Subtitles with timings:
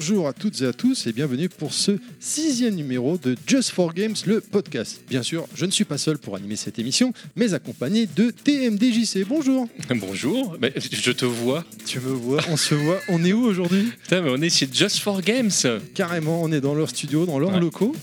[0.00, 3.92] Bonjour à toutes et à tous et bienvenue pour ce sixième numéro de Just for
[3.92, 5.02] Games, le podcast.
[5.10, 9.26] Bien sûr, je ne suis pas seul pour animer cette émission, mais accompagné de TMDJC.
[9.28, 9.68] Bonjour.
[9.96, 11.66] Bonjour, Mais je te vois.
[11.84, 12.96] Tu me vois, on se voit.
[13.10, 13.90] On est où aujourd'hui?
[14.02, 15.50] Putain, mais on est chez Just for Games.
[15.94, 17.60] Carrément, on est dans leur studio, dans leurs Ouais.
[17.60, 17.94] locaux.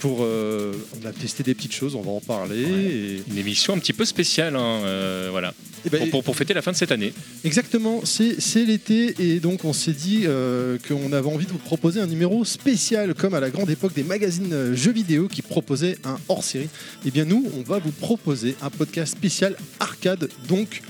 [0.00, 2.62] Pour, euh, on a testé des petites choses, on va en parler.
[2.62, 5.52] et- Une émission un petit peu spéciale, hein, euh, voilà,
[5.84, 7.12] et ben, pour, pour- pour fêter la fin de cette année.
[7.44, 12.00] Exactement, c'est l'été et donc on s'est dit euh, qu'on avait envie de vous proposer
[12.00, 16.16] un numéro spécial comme à la grande époque des magazines jeux vidéo qui proposaient un
[16.28, 16.68] hors-série.
[17.04, 20.28] Eh bien nous, on va vous proposer un podcast spécial arcade.
[20.48, 20.82] Donc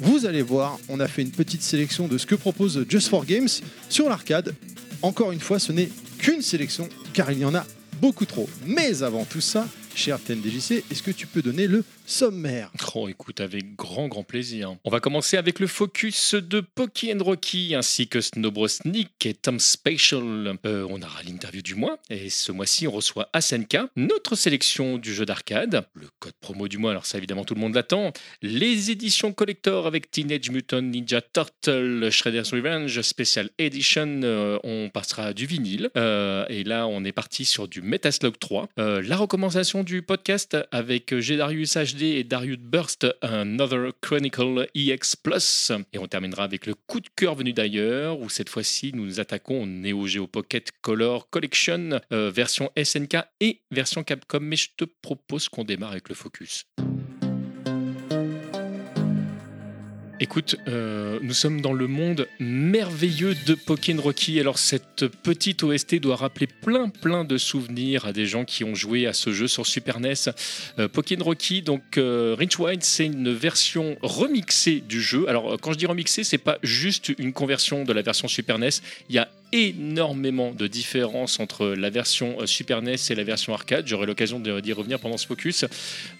[0.00, 3.24] vous allez voir, on a fait une petite sélection de ce que propose Just for
[3.24, 3.48] Games
[3.88, 4.54] sur l'arcade.
[5.00, 7.64] Encore une fois, ce n'est qu'une sélection car il y en a
[8.04, 8.46] beaucoup trop.
[8.66, 13.40] Mais avant tout ça, cher TNDJC, est-ce que tu peux donner le sommaire Oh, écoute,
[13.40, 14.76] avec grand, grand plaisir.
[14.84, 19.58] On va commencer avec le focus de Poki and Rocky, ainsi que Snobrosnik et Tom
[19.58, 20.56] Spatial.
[20.66, 25.12] Euh, on aura l'interview du mois, et ce mois-ci, on reçoit Asenka, notre sélection du
[25.14, 28.90] jeu d'arcade, le code promo du mois, alors ça, évidemment, tout le monde l'attend, les
[28.90, 35.46] éditions collector avec Teenage Mutant Ninja Turtle, Shredder's Revenge, Special Edition, euh, on passera du
[35.46, 38.68] vinyle, Euh, et là, on est parti sur du Metaslug 3.
[38.78, 45.72] Euh, la recommandation du podcast avec Gedarius HD et Darius Burst, Another Chronicle EX Plus.
[45.92, 49.62] Et on terminera avec le coup de cœur venu d'ailleurs, où cette fois-ci nous attaquons
[49.62, 54.40] au Neo Geo Pocket Color Collection, euh, version SNK et version Capcom.
[54.40, 56.66] Mais je te propose qu'on démarre avec le focus.
[60.20, 64.38] Écoute, euh, nous sommes dans le monde merveilleux de Pokémon Rocky.
[64.38, 68.76] Alors cette petite OST doit rappeler plein plein de souvenirs à des gens qui ont
[68.76, 70.14] joué à ce jeu sur Super NES.
[70.78, 75.28] Euh, Pokémon Rocky, donc euh, Rich White, c'est une version remixée du jeu.
[75.28, 78.60] Alors euh, quand je dis remixée, c'est pas juste une conversion de la version Super
[78.60, 78.70] NES.
[79.08, 83.54] Il y a énormément de différences entre la version euh, Super NES et la version
[83.54, 83.86] arcade.
[83.86, 85.64] J'aurai l'occasion d'y revenir pendant ce focus.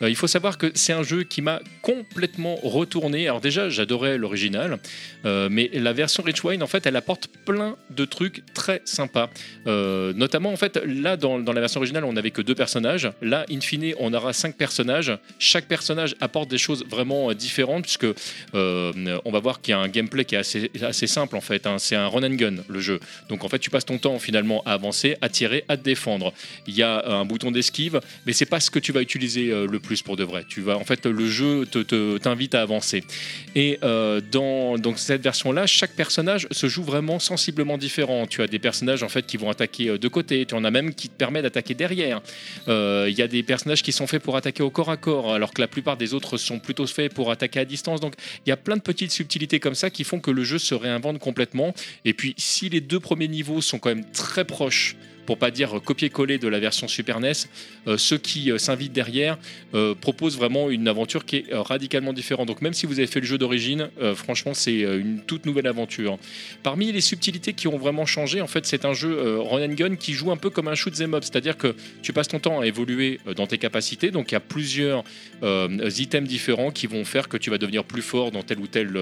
[0.02, 3.26] Euh, il faut savoir que c'est un jeu qui m'a complètement retourné.
[3.26, 4.78] Alors déjà, j'adorais l'original,
[5.24, 9.28] euh, mais la version Rich Wine, en fait, elle apporte plein de trucs très sympas.
[9.66, 13.10] Notamment, en fait, là, dans, la version originale, on n'avait que deux personnages.
[13.20, 15.12] Là, in fine, on aura cinq personnages.
[15.38, 18.06] Chaque personnage apporte des choses vraiment différentes, puisque
[18.52, 21.66] on va voir qu'il y a un gameplay qui est assez, assez simple, en fait.
[21.66, 21.76] hein.
[21.78, 23.00] C'est un run and gun, le jeu.
[23.28, 26.32] Donc, en fait, tu passes ton temps, finalement, à avancer, à tirer, à te défendre.
[26.66, 29.50] Il y a euh, un bouton d'esquive, mais c'est pas ce que tu vas utiliser
[29.50, 30.44] euh, le plus pour de vrai.
[30.48, 33.04] Tu vas, en fait, le jeu te- te- t'invite à avancer.
[33.54, 38.26] Et euh, dans donc cette version-là, chaque personnage se joue vraiment sensiblement différent.
[38.26, 40.44] Tu as des personnages en fait qui vont attaquer de côté.
[40.46, 42.20] Tu en as même qui te permet d'attaquer derrière.
[42.66, 45.52] Il y a des personnages qui sont faits pour attaquer au corps à corps, alors
[45.52, 48.00] que la plupart des autres sont plutôt faits pour attaquer à distance.
[48.00, 48.14] Donc
[48.44, 50.74] il y a plein de petites subtilités comme ça qui font que le jeu se
[50.74, 51.74] réinvente complètement.
[52.04, 56.38] Et puis si les deux niveaux sont quand même très proches pour pas dire copier-coller
[56.38, 57.32] de la version Super NES,
[57.86, 59.38] euh, ceux qui euh, s'invitent derrière
[59.74, 62.48] euh, proposent vraiment une aventure qui est radicalement différente.
[62.48, 66.18] Donc même si vous avez fait le jeu d'origine, franchement c'est une toute nouvelle aventure.
[66.62, 69.96] Parmi les subtilités qui ont vraiment changé, en fait c'est un jeu run and gun
[69.96, 72.60] qui joue un peu comme un shoot 'em up, c'est-à-dire que tu passes ton temps
[72.60, 75.04] à évoluer dans tes capacités, donc il y a plusieurs
[75.42, 78.96] items différents qui vont faire que tu vas devenir plus fort dans tel ou tel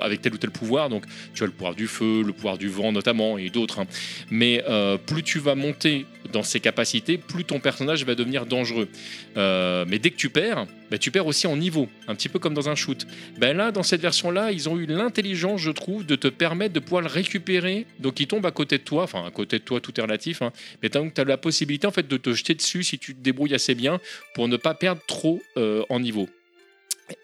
[0.00, 0.88] avec tel ou tel pouvoir.
[0.88, 3.80] Donc tu as le pouvoir du feu, le pouvoir du vent notamment et d'autres.
[3.80, 3.86] hein.
[4.30, 4.62] Mais
[5.06, 8.88] plus tu vas monter dans ces capacités, plus ton personnage va devenir dangereux.
[9.36, 12.38] Euh, mais dès que tu perds, bah, tu perds aussi en niveau, un petit peu
[12.38, 13.06] comme dans un shoot.
[13.38, 16.80] Ben là, dans cette version-là, ils ont eu l'intelligence, je trouve, de te permettre de
[16.80, 17.86] pouvoir le récupérer.
[17.98, 20.42] Donc il tombe à côté de toi, enfin à côté de toi, tout est relatif.
[20.42, 20.52] hein.
[20.82, 23.74] mais tu as la possibilité fait de te jeter dessus si tu te débrouilles assez
[23.74, 24.00] bien
[24.34, 26.28] pour ne pas perdre trop euh, en niveau.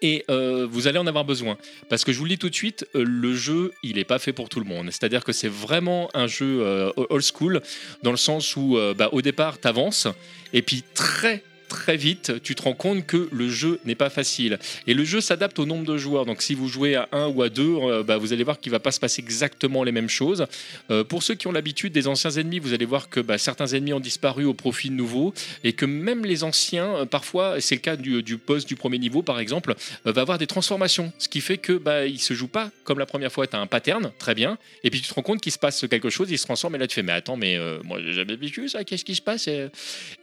[0.01, 1.57] Et euh, vous allez en avoir besoin.
[1.89, 4.19] Parce que je vous le dis tout de suite, euh, le jeu, il n'est pas
[4.19, 4.87] fait pour tout le monde.
[4.91, 7.61] C'est-à-dire que c'est vraiment un jeu euh, old school,
[8.03, 10.07] dans le sens où euh, bah, au départ, tu avances,
[10.53, 14.59] et puis très très vite, tu te rends compte que le jeu n'est pas facile.
[14.87, 16.25] Et le jeu s'adapte au nombre de joueurs.
[16.25, 18.71] Donc si vous jouez à un ou à deux, euh, bah, vous allez voir qu'il
[18.71, 20.45] va pas se passer exactement les mêmes choses.
[20.91, 23.67] Euh, pour ceux qui ont l'habitude des anciens ennemis, vous allez voir que bah, certains
[23.67, 25.33] ennemis ont disparu au profit de nouveaux
[25.63, 28.97] et que même les anciens, euh, parfois, c'est le cas du, du boss du premier
[28.97, 31.13] niveau par exemple, va avoir des transformations.
[31.19, 33.47] Ce qui fait que bah, il se joue pas comme la première fois.
[33.47, 35.85] Tu as un pattern, très bien, et puis tu te rends compte qu'il se passe
[35.87, 38.35] quelque chose, il se transforme et là tu fais mais attends, mais moi j'ai jamais
[38.35, 39.47] vécu ça, qu'est-ce qui se passe?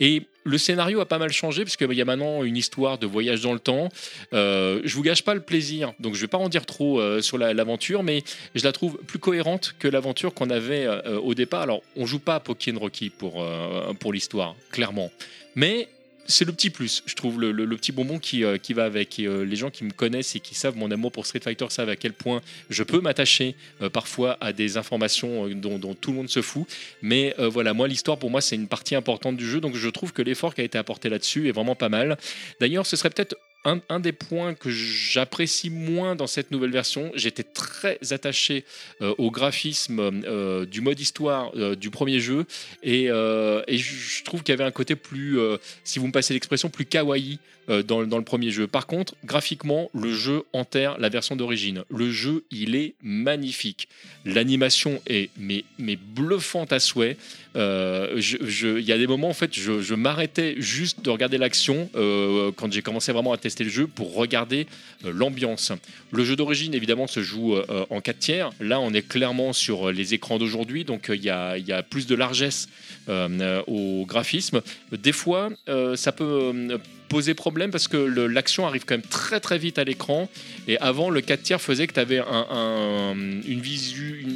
[0.00, 3.06] Et le scénario a pas mal changé parce qu'il y a maintenant une histoire de
[3.06, 3.88] voyage dans le temps.
[4.32, 7.20] Euh, je vous gâche pas le plaisir, donc je vais pas en dire trop euh,
[7.20, 8.22] sur la- l'aventure, mais
[8.54, 11.62] je la trouve plus cohérente que l'aventure qu'on avait euh, au départ.
[11.62, 15.10] Alors, on joue pas à Pokémon Rocky pour, euh, pour l'histoire, clairement.
[15.54, 15.88] Mais
[16.28, 19.18] c'est le petit plus, je trouve, le, petit bonbon qui, euh, qui va avec.
[19.18, 21.66] Et, euh, les gens qui me connaissent et qui savent mon amour pour Street Fighter
[21.70, 22.40] savent à quel point
[22.70, 26.66] je peux m'attacher euh, parfois à des informations dont, tout le monde se fout.
[27.02, 29.60] Mais voilà, moi, l'histoire, pour moi, c'est une partie importante du jeu.
[29.60, 32.16] Donc, je trouve que l'effort qui a été apporté là-dessus est vraiment pas mal.
[32.60, 33.36] D'ailleurs, ce serait peut-être
[33.88, 37.10] un, des points que j'apprécie moins dans cette nouvelle version.
[37.14, 38.64] J'étais très attaché
[39.02, 42.46] euh, au graphisme euh, du mode histoire euh, du premier jeu.
[42.82, 45.38] Et, je trouve qu'il y avait un côté plus,
[45.84, 47.38] si vous me passez l'expression, plus kawaii
[47.84, 48.66] dans, le premier jeu.
[48.66, 51.82] Par contre, graphiquement, le jeu enterre la version d'origine.
[51.90, 53.88] Le jeu, il est magnifique.
[54.24, 57.16] L'animation est mais, mais bluffante à souhait.
[57.54, 62.72] Il y a des moments, en fait, je, je m'arrêtais juste de regarder l'action quand
[62.72, 64.66] j'ai commencé vraiment à tester le jeu pour regarder
[65.04, 65.72] euh, l'ambiance.
[66.12, 68.50] Le jeu d'origine, évidemment, se joue euh, en 4 tiers.
[68.60, 72.14] Là, on est clairement sur les écrans d'aujourd'hui, donc euh, il y, a, plus de
[72.14, 72.68] largesse
[73.08, 74.62] euh, euh, au graphisme.
[74.92, 79.40] Des fois, euh, ça peut euh, poser problème parce que l'action arrive quand même très
[79.40, 80.28] très vite à l'écran.
[80.68, 83.14] Et avant, le 4 tiers faisait que tu avais un, un-
[83.46, 84.26] une visu,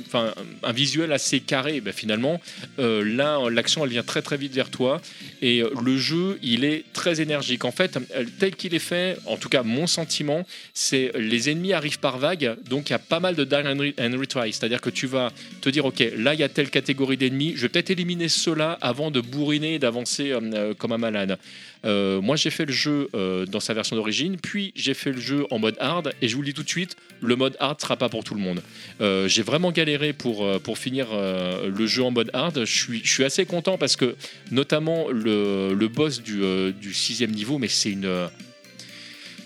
[0.62, 1.80] un visuel assez carré.
[1.80, 2.40] Ben, finalement,
[2.78, 5.00] euh, là, l'action, elle vient très très vite vers toi.
[5.42, 7.64] Et euh, le jeu, il est très énergique.
[7.64, 11.72] En fait, euh, tel qu'il est fait, en tout cas, mon sentiment, c'est les ennemis
[11.72, 12.56] arrivent par vague.
[12.68, 14.52] Donc, il y a pas mal de die and re- and retry.
[14.52, 17.54] C'est-à-dire que tu vas te dire, OK, là, il y a telle catégorie d'ennemis.
[17.56, 20.32] Je vais peut-être éliminer ceux-là avant de bourriner et d'avancer
[20.78, 21.38] comme un malade.
[21.84, 25.20] Euh, moi, j'ai fait le jeu euh, dans sa version d'origine, puis j'ai fait le
[25.20, 27.80] jeu en mode hard, et je vous le dis tout de suite, le mode hard
[27.80, 28.62] sera pas pour tout le monde.
[29.00, 32.64] Euh, j'ai vraiment galéré pour, pour finir le jeu en mode hard.
[32.64, 34.14] Je suis, je suis assez content parce que,
[34.50, 36.40] notamment, le, le boss du,
[36.80, 38.28] du sixième niveau, mais c'est une.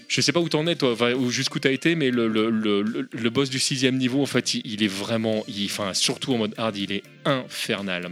[0.08, 2.82] je sais pas où t'en es, toi, ou jusqu'où t'as été, mais le, le, le,
[2.82, 6.34] le- le boss du sixième niveau, en fait, il, il est vraiment, il- enfin, surtout
[6.34, 8.10] en mode hard, il est infernal.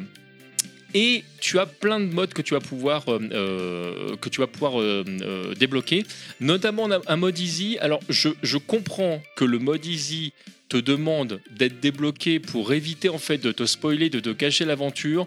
[0.94, 4.46] Et tu as plein de modes que tu vas pouvoir, euh, euh, que tu vas
[4.46, 6.04] pouvoir euh, débloquer,
[6.40, 7.78] notamment un mode easy.
[7.80, 10.32] Alors, je, je comprends que le mode easy
[10.68, 15.24] te demande d'être débloqué pour éviter en fait de te spoiler, de te cacher l'aventure.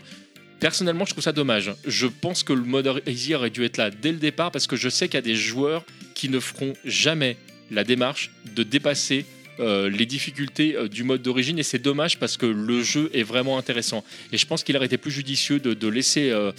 [0.59, 1.73] Personnellement, je trouve ça dommage.
[1.85, 4.75] Je pense que le mode easy aurait dû être là dès le départ parce que
[4.75, 5.83] je sais qu'il y a des joueurs
[6.13, 7.37] qui ne feront jamais
[7.71, 9.25] la démarche de dépasser
[9.59, 13.23] euh, les difficultés euh, du mode d'origine et c'est dommage parce que le jeu est
[13.23, 14.03] vraiment intéressant.
[14.33, 16.51] Et je pense qu'il aurait été plus judicieux de, laisser euh,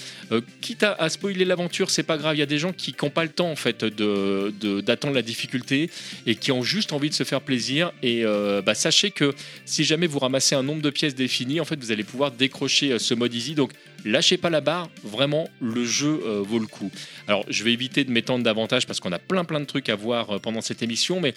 [0.60, 3.24] quitte à, spoiler l'aventure c'est pas grave il y a des gens qui n'ont pas
[3.24, 5.90] le temps en fait de- de- d'attendre la difficulté
[6.26, 7.92] et qui ont juste envie de se faire plaisir.
[8.02, 8.24] Et
[8.64, 9.34] bah, sachez que
[9.64, 12.98] si jamais vous ramassez un nombre de pièces défini en fait vous allez pouvoir décrocher
[12.98, 13.54] ce mode easy.
[13.54, 13.72] Donc
[14.04, 16.90] lâchez pas la barre vraiment le jeu vaut le coup.
[17.26, 19.96] Alors je vais éviter de m'étendre davantage parce qu'on a plein plein de trucs à
[19.96, 21.34] voir pendant cette émission mais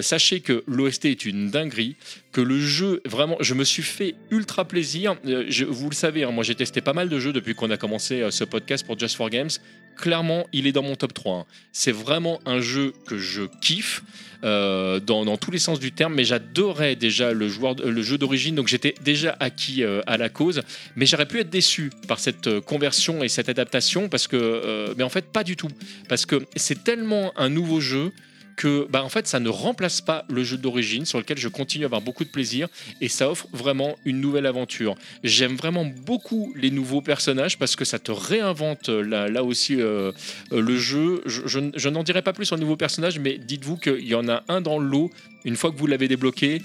[0.00, 0.64] sachez que
[0.96, 1.96] l'OST est une dinguerie,
[2.32, 5.16] que le jeu, vraiment, je me suis fait ultra plaisir.
[5.26, 7.76] Euh, vous le savez, hein, moi j'ai testé pas mal de jeux depuis qu'on a
[7.76, 9.50] commencé euh, ce podcast pour Just for Games.
[9.96, 11.38] Clairement, il est dans mon top 3.
[11.38, 11.46] hein.
[11.72, 14.02] C'est vraiment un jeu que je kiffe
[14.44, 18.54] euh, dans, tous les sens du terme, mais j'adorais déjà le, joueur, le jeu d'origine,
[18.54, 20.60] donc j'étais déjà acquis à la cause.
[20.96, 25.08] Mais j'aurais pu être déçu par cette conversion et cette adaptation, parce que, mais en
[25.08, 25.70] fait, pas du tout.
[26.10, 28.12] Parce que c'est tellement un nouveau jeu
[28.56, 31.84] que bah, en fait ça ne remplace pas le jeu d'origine sur lequel je continue
[31.84, 32.68] à avoir beaucoup de plaisir
[33.00, 34.96] et ça offre vraiment une nouvelle aventure.
[35.22, 40.12] J'aime vraiment beaucoup les nouveaux personnages parce que ça te réinvente euh, là, aussi euh,
[40.52, 41.22] euh, le jeu.
[41.26, 44.42] Je, n'en dirai pas plus sur le nouveau personnage mais dites-vous qu'il y en a
[44.48, 45.10] un dans le lot
[45.44, 46.62] une fois que vous l'avez débloqué.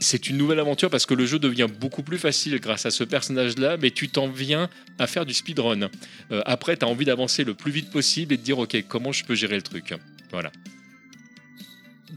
[0.00, 3.02] C'est une nouvelle aventure parce que le jeu devient beaucoup plus facile grâce à ce
[3.02, 4.70] personnage-là, mais tu t'en viens
[5.00, 5.88] à faire du speedrun.
[6.46, 9.24] Après, tu as envie d'avancer le plus vite possible et de dire, OK, comment je
[9.24, 9.94] peux gérer le truc?
[10.30, 10.52] Voilà.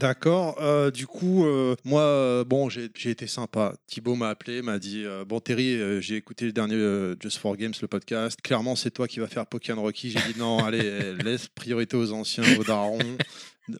[0.02, 0.56] D'accord.
[0.60, 3.74] euh, du coup, euh, moi, euh, bon, j'ai été sympa.
[3.86, 7.86] Thibaut m'a appelé, m'a dit Bon, Terry, j'ai écouté le dernier Just for Games, le
[7.86, 8.40] podcast.
[8.42, 10.10] Clairement, c'est toi qui vas faire Pokémon Rocky.
[10.10, 12.98] J'ai dit Non, allez, laisse priorité aux anciens, aux darons.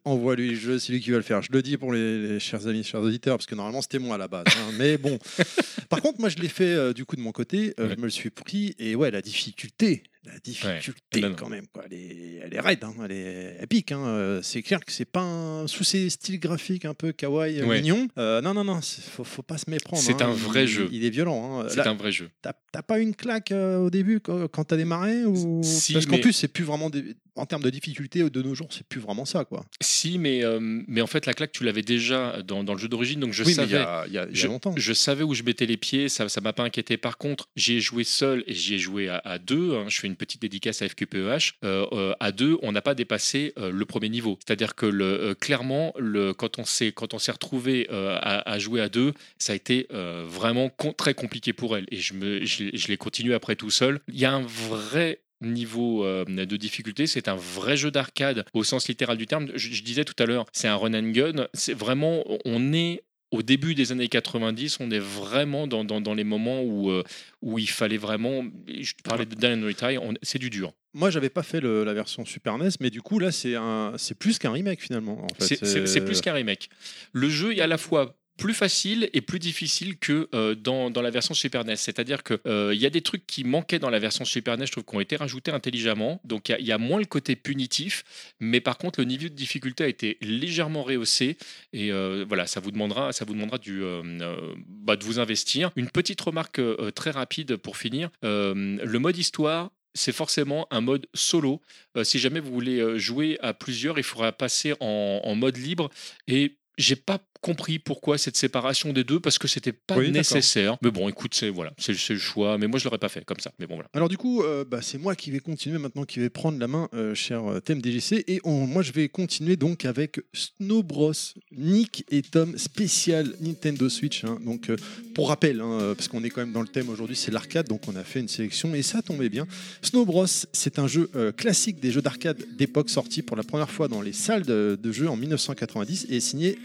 [0.04, 1.42] Envoie-lui le jeu, c'est lui qui va le faire.
[1.42, 4.14] Je le dis pour les, les chers amis, chers auditeurs, parce que normalement c'était moi
[4.14, 4.44] à la base.
[4.46, 4.70] hein.
[4.78, 5.18] Mais bon.
[5.88, 7.74] Par contre, moi je l'ai fait du coup de mon côté.
[7.78, 8.76] Je me le suis pris.
[8.78, 11.84] Et ouais, la difficulté, la difficulté quand même, quoi.
[11.90, 12.94] Elle est, elle est raide, hein.
[13.04, 13.92] elle est épique.
[13.92, 14.04] hein.
[14.06, 17.66] Euh, C'est clair que c'est pas un, sous ces styles graphiques un peu kawaii, euh,
[17.66, 17.80] Ouais.
[17.80, 18.08] mignon.
[18.18, 20.02] Euh, non, non, non, faut, faut pas se méprendre.
[20.02, 20.28] C'est hein.
[20.28, 20.88] un vrai Il- jeu.
[20.92, 21.60] Il est violent.
[21.62, 21.66] hein.
[21.68, 22.30] C'est un vrai jeu.
[22.40, 25.60] T'as pas une claque euh, au début quand, t'as démarré ou...
[25.62, 28.54] Si, Parce qu'en mais- plus, c'est plus vraiment des- en termes de difficulté de nos
[28.54, 29.64] jours, c'est plus vraiment ça, quoi.
[29.82, 32.88] Si, mais, euh, mais en fait, la claque, tu l'avais déjà dans, dans le jeu
[32.88, 33.84] d'origine, donc je oui, mais il y savais.
[33.84, 34.74] a, il y a- il y a je, longtemps.
[34.76, 36.96] je savais où je mettais les pieds, ça ne m'a pas inquiété.
[36.96, 39.74] Par contre, j'y ai joué seul et j'y ai joué à, à deux.
[39.88, 41.54] Je fais une petite dédicace à FQPEH.
[41.64, 44.38] Euh, euh, à deux, on n'a pas dépassé euh, le premier niveau.
[44.44, 45.94] C'est-à-dire que clairement,
[46.36, 51.14] quand on s'est quand on retrouvé à, jouer à deux, ça a été vraiment très
[51.14, 51.86] compliqué pour elle.
[51.90, 52.14] Et je,
[52.44, 54.00] je, l'ai- continué après tout seul.
[54.08, 57.06] Il y a un vrai niveau de difficulté.
[57.06, 59.48] C'est un vrai jeu d'arcade au sens littéral du terme.
[59.54, 61.46] Je, je disais tout à l'heure, c'est un run and gun.
[61.54, 63.02] C'est vraiment, on est
[63.32, 67.02] au début des années 90, on est vraiment dans, dans, dans les moments où, euh,
[67.40, 68.44] où il fallait vraiment.
[68.68, 70.72] Je parlais de Dan Retire, c'est du dur.
[70.94, 74.38] Moi, j'avais pas fait le- la version Super NES, mais du coup, là, c'est plus
[74.38, 75.24] qu'un remake finalement.
[75.24, 75.56] En fait.
[75.86, 76.68] C'est plus qu'un remake.
[77.12, 81.00] Le jeu est à la fois plus facile et plus difficile que euh, dans, dans
[81.00, 81.76] la version Super NES.
[81.76, 84.72] C'est-à-dire qu'il il y a des trucs qui manquaient dans la version Super NES, je
[84.72, 86.20] trouve, qui ont été rajoutés intelligemment.
[86.24, 88.02] Donc il y a- moins le côté punitif,
[88.40, 91.36] mais par contre, le niveau de difficulté a été légèrement rehaussé.
[91.72, 95.20] Et euh, voilà, ça vous demandera, ça vous demandera du, euh, euh, bah, de vous
[95.20, 95.70] investir.
[95.76, 98.10] Une petite remarque euh, très rapide pour finir.
[98.24, 101.60] Euh, le mode histoire, c'est forcément un mode solo.
[101.96, 105.90] Euh, si jamais vous voulez euh, jouer à plusieurs, il faudra passer en mode libre.
[106.26, 110.78] Et j'ai pas compris pourquoi cette séparation des deux parce que c'était pas Oui, nécessaire.
[110.82, 112.56] Mais bon, écoute, c'est voilà, c'est le choix.
[112.56, 113.52] Mais moi, je l'aurais pas fait comme ça.
[113.58, 113.90] Mais bon, voilà.
[113.92, 116.68] Alors du coup, euh, bah, c'est moi qui vais continuer maintenant, qui vais prendre la
[116.68, 120.82] main, euh, cher euh, thème DGC, et on- moi je vais continuer donc avec Snow
[120.82, 121.12] Bros,
[121.50, 124.24] Nick et Tom spécial Nintendo Switch.
[124.24, 124.38] hein.
[124.44, 124.76] Donc euh,
[125.14, 127.82] pour rappel, hein, parce qu'on est quand même dans le thème aujourd'hui, c'est l'arcade, donc
[127.88, 129.46] on a fait une sélection et ça tombait bien.
[129.82, 133.88] Snow Bros, c'est un jeu classique des jeux d'arcade d'époque sorti pour la première fois
[133.88, 136.58] dans les salles de, de jeux en 1990 et signé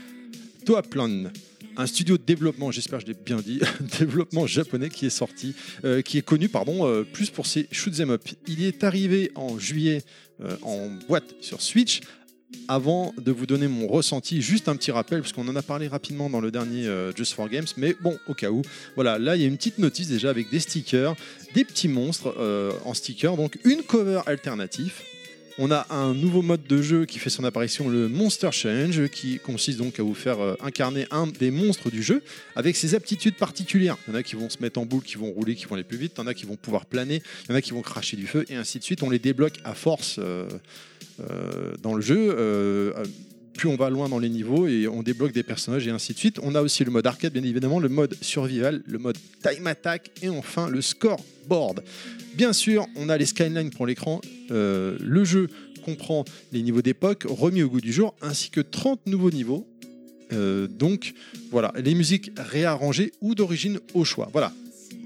[0.67, 1.31] Toaplan.
[1.77, 3.61] Un studio de développement, j'espère que je l'ai bien dit,
[3.99, 5.55] développement japonais qui est sorti
[5.85, 8.21] euh, qui est connu pardon, euh, plus pour ses shoot 'em up.
[8.47, 10.03] Il est arrivé en juillet
[10.41, 12.01] euh, en boîte sur Switch.
[12.67, 15.87] Avant de vous donner mon ressenti, juste un petit rappel, parce qu'on en a parlé
[15.87, 18.61] rapidement dans le dernier Just for Games, mais bon, au cas où,
[18.95, 21.15] voilà, là il y a une petite notice déjà avec des stickers,
[21.53, 22.33] des petits monstres
[22.85, 24.93] en stickers, donc une cover alternative.
[25.59, 29.39] On a un nouveau mode de jeu qui fait son apparition, le Monster Challenge, qui
[29.39, 32.21] consiste donc à vous faire euh, incarner un des monstres du jeu
[32.55, 33.97] avec ses aptitudes particulières.
[34.07, 35.73] Il y en a qui vont se mettre en boule, qui vont rouler, qui vont
[35.73, 36.13] aller plus vite.
[36.15, 37.23] Il y en a qui vont pouvoir planer.
[37.45, 39.01] Il y en a qui vont cracher du feu et ainsi de suite.
[39.01, 40.47] On les débloque à force euh,
[41.21, 42.93] euh, dans le jeu.
[43.57, 46.17] Plus on va loin dans les niveaux et on débloque des personnages et ainsi de
[46.17, 46.39] suite.
[46.41, 50.11] On a aussi le mode arcade, bien évidemment, le mode survival, le mode time attack
[50.21, 51.83] et enfin le scoreboard.
[52.35, 54.21] Bien sûr, on a les skylines pour l'écran.
[54.51, 55.49] Euh, le jeu
[55.83, 56.23] comprend
[56.53, 59.67] les niveaux d'époque remis au goût du jour ainsi que 30 nouveaux niveaux.
[60.33, 61.13] Euh, donc
[61.51, 64.29] voilà, les musiques réarrangées ou d'origine au choix.
[64.31, 64.53] Voilà.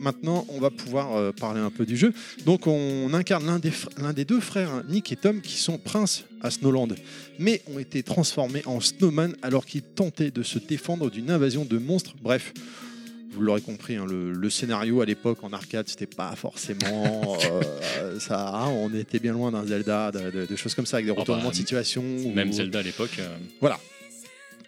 [0.02, 2.12] Maintenant, on va pouvoir euh, parler un peu du jeu.
[2.46, 6.26] Donc, on incarne l'un des, l'un des deux frères, Nick et Tom, qui sont princes
[6.42, 6.96] à Snowland,
[7.40, 11.78] mais ont été transformés en snowman alors qu'ils tentaient de se défendre d'une invasion de
[11.78, 12.16] monstres.
[12.22, 12.52] Bref,
[13.34, 17.38] vous l'aurez compris, hein, le, le scénario à l'époque en arcade, c'était pas forcément
[18.02, 18.50] euh, ça.
[18.56, 21.14] hein, on était bien loin d'un Zelda, de, de- de choses comme ça, avec des
[21.14, 22.04] bah, retournements de situation.
[22.36, 23.12] Même ou- Zelda à l'époque.
[23.20, 23.80] euh, voilà.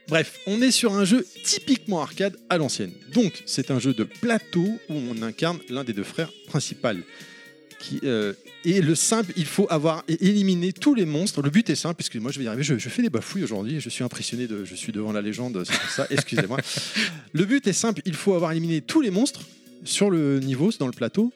[0.07, 2.91] Bref, on est sur un jeu typiquement arcade à l'ancienne.
[3.13, 6.89] Donc, c'est un jeu de plateau où on incarne l'un des deux frères principaux.
[7.79, 8.33] Qui, euh,
[8.65, 11.41] et le simple, il faut avoir éliminé tous les monstres.
[11.41, 12.63] Le but est simple, puisque moi je vais y arriver.
[12.63, 13.79] Je, je fais des bafouilles aujourd'hui.
[13.79, 14.63] Je suis impressionné de.
[14.63, 16.07] Je suis devant la légende, c'est pour ça.
[16.09, 16.59] Excusez-moi.
[17.33, 18.01] le but est simple.
[18.05, 19.41] Il faut avoir éliminé tous les monstres
[19.83, 21.33] sur le niveau, dans le plateau,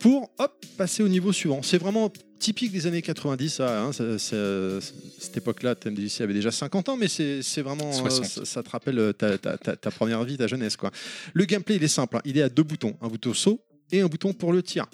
[0.00, 1.62] pour hop passer au niveau suivant.
[1.62, 3.50] C'est vraiment typique des années 90.
[3.50, 4.80] Ça, hein, ça- ça-
[5.18, 7.90] cette époque-là, TMDJC avait déjà 50 ans, mais c'est vraiment.
[7.90, 8.24] euh, 60.
[8.24, 10.76] ça, ça te rappelle euh, ta, ta- ta- ta première vie, ta jeunesse.
[10.76, 10.90] Quoi.
[11.34, 12.16] Le gameplay, il est simple.
[12.16, 12.22] hein.
[12.24, 13.60] Il est à deux boutons un bouton saut
[13.92, 14.86] et un bouton pour le tir.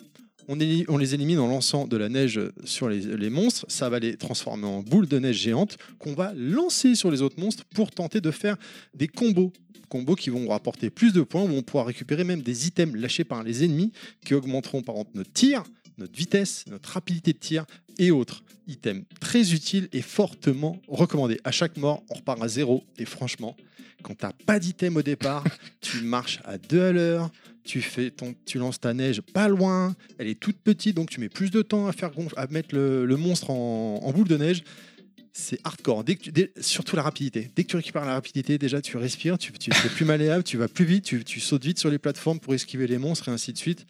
[0.49, 3.65] On, éli- on les élimine en lançant de la neige sur les, les monstres.
[3.69, 7.41] Ça va les transformer en boules de neige géantes qu'on va lancer sur les autres
[7.41, 8.57] monstres pour tenter de faire
[8.95, 9.53] des combos.
[9.89, 13.25] Combos qui vont rapporter plus de points, où on pourra récupérer même des items lâchés
[13.25, 13.93] par les ennemis
[14.25, 15.63] qui augmenteront par exemple notre tir,
[15.99, 17.65] notre vitesse, notre rapidité de tir
[17.99, 21.41] et autres items très utiles et fortement recommandés.
[21.45, 23.57] À chaque mort, on repart à zéro et franchement,
[24.03, 25.45] quand t'as pas d'item au départ,
[25.81, 27.31] tu marches à deux à l'heure,
[27.67, 31.21] tu fais ton, tu lances ta neige pas loin, elle est toute petite donc tu
[31.21, 34.63] mets plus de temps à faire à mettre le, monstre en, boule de neige.
[35.33, 36.03] C'est hardcore.
[36.61, 37.51] Surtout la rapidité.
[37.55, 40.57] Dès que tu récupères la rapidité, déjà tu respires, tu, tu es plus malléable, tu
[40.57, 43.33] vas plus vite, tu, tu sautes vite sur les plateformes pour esquiver les monstres et
[43.33, 43.87] ainsi de suite.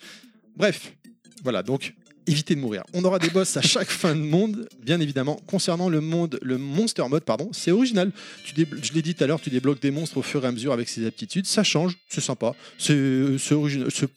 [0.56, 0.96] Bref,
[1.44, 1.94] voilà, donc
[2.26, 2.82] évitez de mourir.
[2.92, 5.40] On aura des boss à chaque fin de monde, bien évidemment.
[5.46, 8.10] Concernant le monde, le monster mode, pardon, c'est original.
[8.44, 10.72] Je l'ai dit tout à l'heure, tu débloques des monstres au fur et à mesure
[10.72, 11.46] avec ses aptitudes.
[11.46, 13.88] Ça change, c'est sympa, c'est original.
[13.90, 14.08] c'est-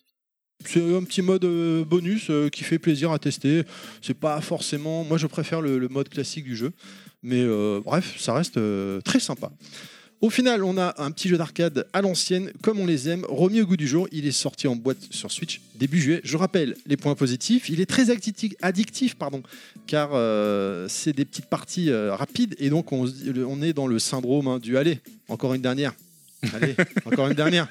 [0.76, 3.64] un petit mode euh, bonus euh, qui fait plaisir à tester.
[4.02, 5.06] C'est pas forcément.
[5.06, 6.72] Moi, je préfère le, mode classique du jeu.
[7.24, 8.60] Mais euh, bref, ça reste
[9.04, 9.52] très sympa.
[10.22, 13.62] Au final, on a un petit jeu d'arcade à l'ancienne, comme on les aime, remis
[13.62, 14.06] au goût du jour.
[14.12, 16.20] Il est sorti en boîte sur Switch début juillet.
[16.26, 17.70] Je rappelle les points positifs.
[17.70, 18.10] Il est très
[18.62, 19.42] addictif, pardon,
[19.88, 23.08] car euh, c'est des petites parties euh, rapides et donc on,
[23.62, 25.00] est dans le syndrome hein, du allez,
[25.30, 25.94] encore une dernière.
[26.54, 27.70] Allez, encore une dernière.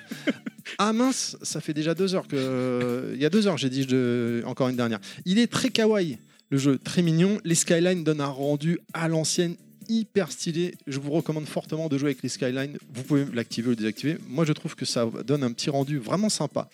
[0.78, 3.12] Ah mince, ça fait déjà deux heures que.
[3.14, 5.00] Il y a deux heures, j'ai dit je- encore une dernière.
[5.26, 6.16] Il est très kawaii.
[6.50, 7.38] Le jeu très mignon.
[7.44, 9.56] Les Skylines donnent un rendu à l'ancienne
[9.88, 10.74] hyper stylé.
[10.86, 12.78] Je vous recommande fortement de jouer avec les Skylines.
[12.92, 14.18] Vous pouvez l'activer ou le désactiver.
[14.28, 16.68] Moi, je trouve que ça donne un petit rendu vraiment sympa.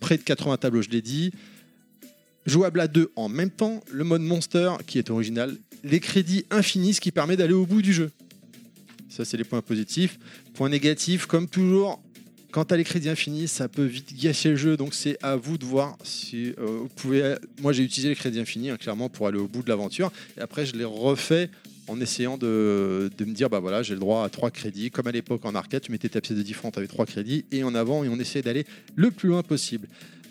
[0.00, 1.32] Près de 80 tableaux, je l'ai dit.
[2.46, 3.82] Jouable à deux en même temps.
[3.90, 5.56] Le mode Monster qui est original.
[5.84, 8.10] Les crédits infinis, ce qui permet d'aller au bout du jeu.
[9.08, 10.18] Ça, c'est les points positifs.
[10.54, 12.00] Points négatifs, comme toujours,
[12.50, 14.76] quand as les crédits infinis, ça peut vite gâcher le jeu.
[14.76, 17.36] Donc, c'est à vous de voir si euh, vous pouvez.
[17.60, 20.10] Moi, j'ai utilisé les crédits infinis, hein, clairement, pour aller au bout de l'aventure.
[20.36, 21.50] Et après, je les refais
[21.90, 24.90] en essayant de, de me dire bah voilà j'ai le droit à trois crédits.
[24.90, 27.06] Comme à l'époque en arcade tu mettais ta pièce de 10 francs tu avais trois
[27.06, 29.88] crédits et en avant et on essayait d'aller le plus loin possible.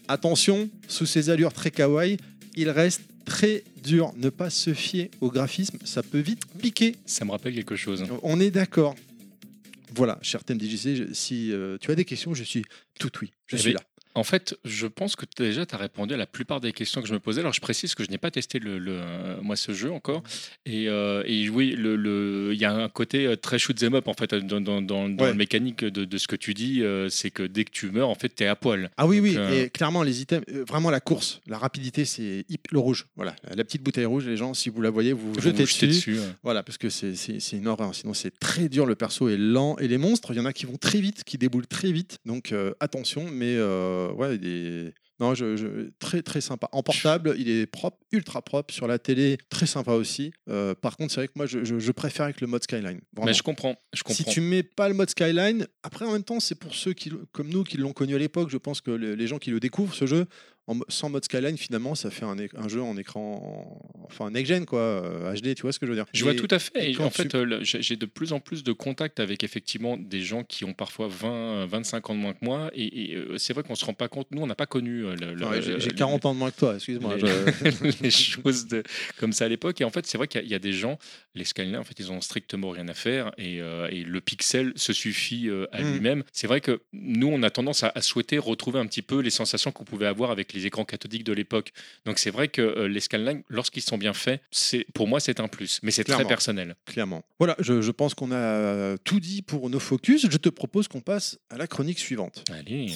[0.08, 2.18] Attention sous ces allures très kawaii
[2.56, 4.12] il reste très dur.
[4.18, 8.04] Ne pas se fier au graphisme ça peut vite piquer Ça me rappelle quelque chose.
[8.24, 8.96] on est d'accord.
[9.96, 12.64] Voilà cher TMDJC si euh, tu as des questions je suis
[13.00, 13.86] tout oui je Eh suis ben, là
[14.16, 17.08] En fait, je pense que déjà, tu as répondu à la plupart des questions que
[17.08, 17.42] je me posais.
[17.42, 20.24] Alors, je précise que je n'ai pas testé le, le- euh, moi ce jeu encore.
[20.66, 24.08] Et, euh, et oui, le- il y a un côté euh, très shoot 'em up
[24.08, 25.30] en fait dans, dans, dans, dans Ouais.
[25.30, 26.82] la mécanique de, de ce que tu dis.
[27.10, 28.90] c'est que dès que tu meurs, en fait, tu es à poil.
[28.98, 32.80] Ah oui, oui, euh, et clairement, les items, vraiment la course, la rapidité, c'est le
[32.80, 33.06] rouge.
[33.16, 35.64] Voilà, la petite bouteille rouge, les gens, si vous la voyez, vous vous jetez vous
[35.64, 35.88] dessus.
[35.88, 36.18] dessus.
[36.44, 37.14] Voilà, parce que c'est-
[37.54, 37.94] une horreur.
[37.96, 38.86] Sinon, c'est très dur.
[38.86, 39.78] Le perso est lent.
[39.80, 42.18] Et les monstres, il y en a qui vont très vite, qui déboulent très vite.
[42.26, 43.28] Donc, euh, attention.
[43.32, 43.56] Mais
[44.00, 46.70] euh, ouais, il est- Non, je, je- très très sympa.
[46.72, 48.74] En portable, il est propre, ultra propre.
[48.74, 50.32] Sur la télé, très sympa aussi.
[50.50, 53.02] Euh, par contre, c'est vrai que moi, je, préfère avec le mode Skyline.
[53.12, 53.26] Vraiment.
[53.26, 53.76] Mais je comprends.
[53.94, 54.16] Je comprends.
[54.16, 57.12] Si tu mets pas le mode Skyline, après en même temps, c'est pour ceux qui,
[57.34, 59.60] comme nous qui l'ont connu à l'époque, je pense que le- les gens qui le
[59.60, 60.26] découvrent, ce jeu,
[60.72, 62.36] en sans mode Skyline, finalement, ça fait un,
[62.68, 65.98] jeu en écran, en- enfin next-gen, quoi, euh, HD, tu vois ce que je veux
[65.98, 66.92] dire Je vois tout à fait.
[66.92, 70.22] et en tu- fait, euh, j'ai de plus en plus de contacts avec effectivement des
[70.22, 72.70] gens qui ont parfois 20, 25 ans de moins que moi.
[72.76, 74.28] Et, euh, c'est vrai qu'on se rend pas compte.
[74.32, 75.16] Nous, on n'a pas connu euh,
[75.50, 77.16] Ouais, j'ai- J'ai le- 40 ans de moins que toi, excuse-moi.
[77.18, 77.24] les, je-
[78.04, 78.84] les choses de-
[79.18, 79.82] comme ça à l'époque.
[79.82, 80.98] Et en fait, c'est vrai qu'il y, a- il y a des gens,
[81.36, 83.32] les Skyline, en fait, ils ont strictement rien à faire.
[83.38, 85.92] Et, euh, le pixel se suffit euh, à Mm.
[85.94, 86.24] lui-même.
[86.32, 89.30] C'est vrai que nous, on a tendance à, à souhaiter retrouver un petit peu les
[89.30, 91.72] sensations qu'on pouvait avoir avec les écrans cathodiques de l'époque.
[92.06, 95.40] Donc c'est vrai que euh, les Skyline, lorsqu'ils sont bien faits, c'est pour moi, c'est
[95.40, 95.80] un plus.
[95.84, 96.76] Mais c'est très personnel.
[96.86, 97.24] Clairement.
[97.40, 100.28] Voilà, je, je pense qu'on a tout dit pour nos focus.
[100.30, 102.44] Je te propose qu'on passe à la chronique suivante.
[102.52, 102.88] Allez.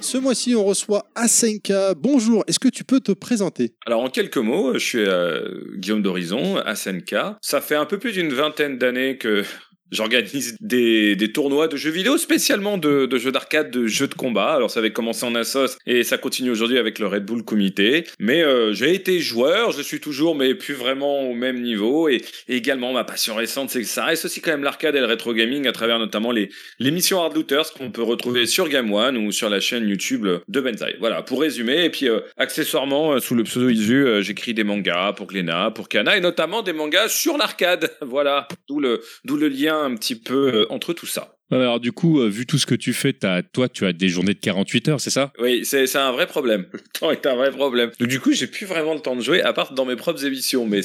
[0.00, 1.92] Ce mois-ci, on reçoit Asenka.
[1.94, 3.74] Bonjour, est-ce que tu peux te présenter?
[3.84, 7.14] Alors en quelques mots, je suis euh, Guillaume d'Horizon, à SNK.
[7.42, 9.44] Ça fait un peu plus d'une vingtaine d'années que
[9.92, 14.54] j'organise des, des tournois de jeux vidéo, spécialement de, jeux d'arcade, de jeux de combat.
[14.54, 18.04] Alors ça avait commencé en Assos et ça continue aujourd'hui avec le Red Bull Comité.
[18.18, 22.08] Mais euh, j'ai été joueur, je suis toujours, mais plus vraiment au même niveau.
[22.08, 25.06] Et, également ma passion récente, c'est que ça reste aussi quand même l'arcade et le
[25.06, 29.16] rétro gaming à travers notamment les l'émission Hard Looters qu'on peut retrouver sur Game One
[29.16, 30.96] ou sur la chaîne YouTube de Benzaï.
[30.98, 31.84] Voilà, pour résumer.
[31.84, 35.70] Et puis, euh, accessoirement, euh, sous le pseudo Isu, euh, j'écris des mangas pour Glénat,
[35.70, 37.90] pour Kana, et notamment des mangas sur l'arcade.
[38.10, 41.34] Voilà, d'où le, d'où le lien un petit peu euh, entre tout ça.
[41.52, 44.08] Alors du coup, euh, vu tout ce que tu fais, t'as- toi, tu as des
[44.08, 45.32] journées de 48 heures, c'est ça?
[45.40, 46.66] Oui, c'est, c'est un vrai problème.
[46.72, 47.90] Le temps est un vrai problème.
[47.98, 50.24] Donc du coup, j'ai plus vraiment le temps de jouer, à part dans mes propres
[50.24, 50.64] émissions.
[50.64, 50.82] Mais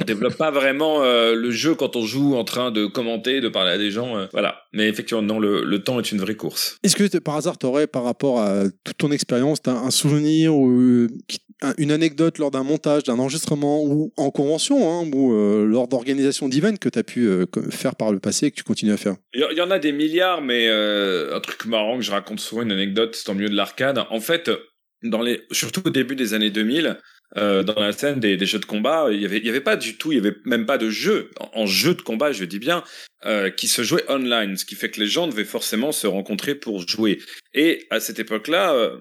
[0.00, 3.48] on développe pas vraiment euh, le jeu quand on joue en train de commenter, de
[3.48, 4.16] parler à des gens.
[4.18, 4.62] euh, voilà.
[4.72, 6.78] Mais effectivement, non, le, le temps est une vraie course.
[6.82, 10.56] Est-ce que par hasard, tu aurais, par rapport à toute ton expérience, t'as un souvenir
[10.56, 11.38] ou euh, qui-
[11.78, 16.48] une anecdote lors d'un montage, d'un enregistrement ou en convention, hein, ou euh, lors d'organisation
[16.48, 18.96] d'events que tu as pu euh, faire par le passé et que tu continues à
[18.96, 22.40] faire Il y, en a des milliards, mais euh, un truc marrant que je raconte
[22.40, 24.02] souvent, une anecdote, c'est en milieu de l'arcade.
[24.10, 24.50] En fait,
[25.02, 26.98] dans les, surtout au début des années 2000,
[27.36, 30.10] euh, dans la scène des, jeux de combat, il y avait, avait pas du tout,
[30.10, 32.82] il y avait même pas de jeu en, en jeu de combat, je dis bien,
[33.24, 36.56] euh, qui se jouait online, ce qui fait que les gens devaient forcément se rencontrer
[36.56, 37.20] pour jouer.
[37.54, 38.96] Et à cette époque-là, euh,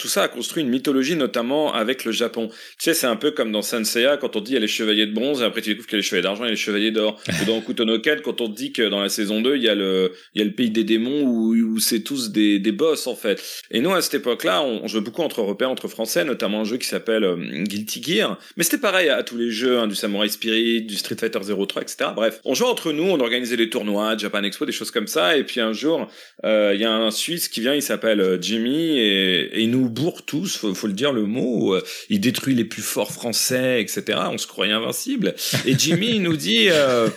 [0.00, 2.48] tout ça a construit une mythologie, notamment avec le Japon.
[2.48, 4.66] Tu sais, c'est un peu comme dans Senseiya, quand on dit il y a les
[4.66, 6.56] chevaliers de bronze, et après tu découvres qu'il y a les chevaliers d'argent et les
[6.56, 7.20] chevaliers d'or.
[7.42, 10.12] Ou dans Kutonoken, quand on dit que dans la saison 2, il y a le,
[10.34, 13.14] il y a le pays des démons où, où c'est tous des, des boss, en
[13.14, 13.42] fait.
[13.70, 16.64] Et nous, à cette époque-là, on, on jouait beaucoup entre Européens, entre Français, notamment un
[16.64, 18.38] jeu qui s'appelle euh, Guilty Gear.
[18.56, 21.82] Mais c'était pareil à tous les jeux, hein, du Samurai Spirit, du Street Fighter 03,
[21.82, 22.10] etc.
[22.14, 25.36] Bref, on jouait entre nous, on organisait des tournois, Japan Expo, des choses comme ça.
[25.36, 26.08] Et puis un jour,
[26.44, 29.70] euh, il y a un Suisse qui vient, il s'appelle euh, Jimmy, et, et il
[29.90, 31.74] nous bourre tous, faut, faut le dire le mot.
[31.74, 34.18] euh, il détruit les plus forts français, etc.
[34.30, 35.34] On se croyait invincible.
[35.66, 37.08] Et Jimmy, il nous dit, euh,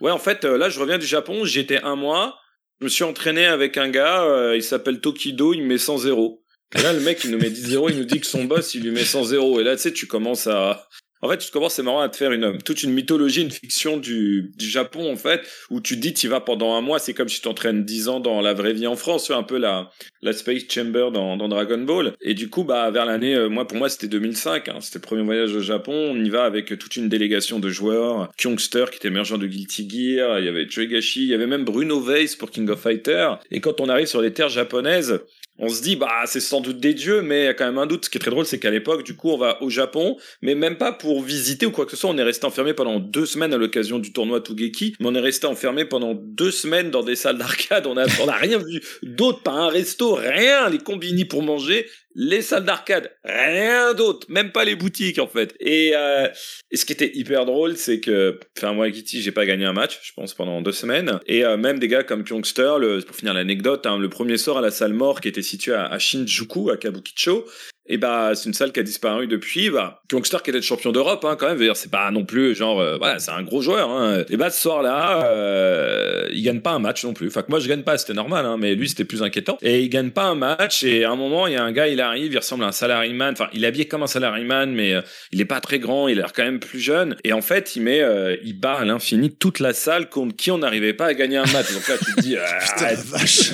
[0.00, 2.38] ouais, en fait, euh, là, je reviens du Japon, j'y étais un mois.
[2.80, 6.42] Je me suis entraîné avec un gars, il s'appelle Tokido, il met 100 zéro.
[6.76, 8.74] Et là, le mec, il nous met 10 zéros, il nous dit que son boss,
[8.74, 9.60] il lui met 100 zéro.
[9.60, 10.88] Et là, tu sais, tu commences à,
[11.24, 13.96] en fait, tu commences, c'est marrant, à te faire une, toute une mythologie, une fiction
[13.96, 17.30] du, du Japon, en fait, où tu dis, tu vas pendant un mois, c'est comme
[17.30, 20.34] si tu t'entraînes 10 ans dans la vraie vie en France, un peu la, la
[20.34, 22.12] Space Chamber dans, dans Dragon Ball.
[22.20, 25.02] Et du coup, bah, vers l'année, euh, moi, pour moi, c'était 2005, hein, c'était le
[25.02, 28.98] premier voyage au Japon, on y va avec toute une délégation de joueurs, Kyungster, qui
[28.98, 32.36] était émergent de Guilty Gear, il y avait Joegashi, il y avait même Bruno Weiss
[32.36, 33.30] pour King of Fighter.
[33.50, 35.20] Et quand on arrive sur les terres japonaises,
[35.58, 37.78] on se dit bah c'est sans doute des dieux mais il y a quand même
[37.78, 38.06] un doute.
[38.06, 40.54] Ce qui est très drôle c'est qu'à l'époque du coup on va au Japon mais
[40.54, 42.10] même pas pour visiter ou quoi que ce soit.
[42.10, 45.20] On est resté enfermé pendant deux semaines à l'occasion du tournoi Tugeki mais on est
[45.20, 47.86] resté enfermé pendant deux semaines dans des salles d'arcade.
[47.86, 50.68] On a on a rien vu d'autre pas un resto rien.
[50.68, 55.54] Les combini pour manger les salles d'arcade, rien d'autre, même pas les boutiques en fait.
[55.60, 56.28] Et, euh,
[56.70, 59.72] et ce qui était hyper drôle, c'est que, enfin moi Kitty, j'ai pas gagné un
[59.72, 61.18] match, je pense pendant deux semaines.
[61.26, 64.58] Et euh, même des gars comme Kyungster, le, pour finir l'anecdote, hein, le premier sort
[64.58, 67.44] à la salle mort qui était située à, à Shinjuku, à Kabukicho,
[67.86, 71.22] et bah c'est une salle qui a disparu depuis bah Youngstar qui était champion d'Europe
[71.26, 71.74] hein, quand même.
[71.74, 74.24] C'est pas non plus genre euh, voilà c'est un gros joueur hein.
[74.30, 77.26] et bah ce soir là euh, il gagne pas un match non plus.
[77.28, 79.58] Enfin que moi je gagne pas c'était normal hein, mais lui c'était plus inquiétant.
[79.60, 81.88] Et il gagne pas un match et à un moment il y a un gars
[81.88, 83.32] il arrive il ressemble à un salaryman.
[83.32, 86.18] Enfin il est habillé comme un salaryman mais euh, il est pas très grand il
[86.18, 87.16] a l'air quand même plus jeune.
[87.22, 90.50] Et en fait il met euh, il bat à l'infini toute la salle contre qui
[90.50, 91.70] on n'arrivait pas à gagner un match.
[91.74, 92.36] Donc là tu te dis
[92.76, 93.52] Putain, vache.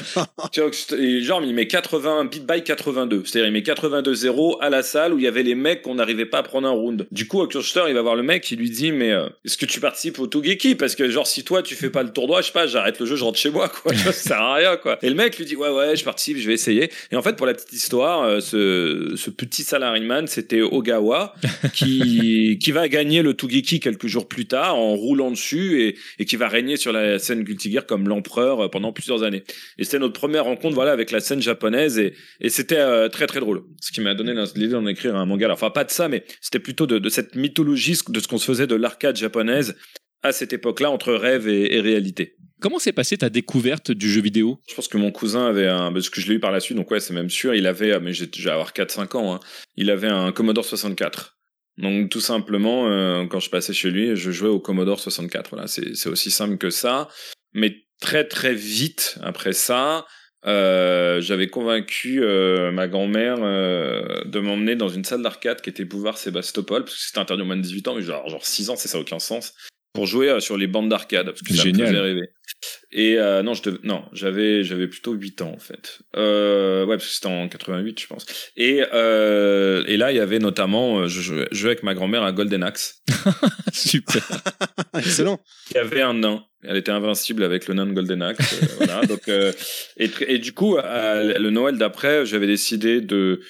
[1.23, 5.15] genre il met 80 beat by 82 c'est-à-dire il met 82 0 à la salle
[5.15, 7.07] où il y avait les mecs qu'on n'arrivait pas à prendre un round.
[7.11, 9.67] Du coup, Oculster, il va voir le mec, il lui dit, mais euh, est-ce que
[9.67, 10.75] tu participes au Togeki?
[10.75, 13.07] Parce que genre, si toi, tu fais pas le tournoi, je sais pas, j'arrête le
[13.07, 13.95] jeu, je rentre chez moi, quoi.
[13.97, 14.99] ça sert à rien, quoi.
[15.03, 16.91] Et le mec lui dit, ouais, ouais, je participe, je vais essayer.
[17.11, 21.35] Et en fait, pour la petite histoire, euh, ce, ce petit salaryman, c'était Ogawa,
[21.73, 26.37] qui, qui va gagner le Togeki quelques jours plus tard en roulant dessus et, qui
[26.37, 29.43] va régner sur la scène Guilty comme l'empereur euh, pendant plusieurs années.
[29.79, 33.41] Et c'était notre première rencontre, voilà, avec la scène japonaise et, et c'était très très
[33.41, 33.63] drôle.
[33.81, 35.51] Ce qui m'a donné l'idée d'en écrire un manga.
[35.53, 38.45] Enfin, pas de ça, mais c'était plutôt de, de, cette mythologie, de ce qu'on se
[38.45, 39.77] faisait de l'arcade japonaise
[40.23, 42.37] à cette époque-là, entre rêve et, et réalité.
[42.61, 44.61] Comment s'est passée ta découverte du jeu vidéo?
[44.69, 46.77] Je pense que mon cousin avait un, parce que je l'ai eu par la suite,
[46.77, 49.41] donc ouais, c'est même sûr, il avait, mais j'ai déjà avoir 4-5 ans, hein,
[49.77, 51.39] il avait un Commodore 64.
[51.79, 55.51] Donc tout simplement, euh, quand je passais chez lui, je jouais au Commodore 64.
[55.51, 57.09] Voilà, c'est aussi simple que ça.
[57.55, 60.07] Mais très très vite après ça,
[60.47, 65.85] euh, j'avais convaincu euh, ma grand-mère euh, de m'emmener dans une salle d'arcade qui était
[65.85, 68.71] Boulevard Sébastopol, parce que c'était interdit au moins de 18 ans, mais genre, genre 6
[68.71, 69.55] ans, c'est ça aucun sens,
[69.93, 71.81] pour jouer euh, sur les bandes d'arcade, parce que ça Génial.
[71.83, 72.29] me faisait rêver.
[72.93, 73.79] Et euh, non, je dev...
[73.83, 76.01] non, j'avais j'avais plutôt 8 ans en fait.
[76.17, 78.27] Euh, ouais, parce que c'était en 88, je pense.
[78.57, 82.23] Et euh, et là, il y avait notamment, je jouais, je jouais avec ma grand-mère
[82.23, 83.03] à Golden Axe.
[83.73, 84.23] Super.
[84.99, 85.41] Excellent.
[85.71, 86.45] Il y avait un nain.
[86.63, 88.61] Elle était invincible avec le nain de Golden Axe.
[88.63, 89.07] euh, voilà.
[89.07, 89.53] Donc euh,
[89.97, 93.41] et, et du coup, euh, le Noël d'après, j'avais décidé de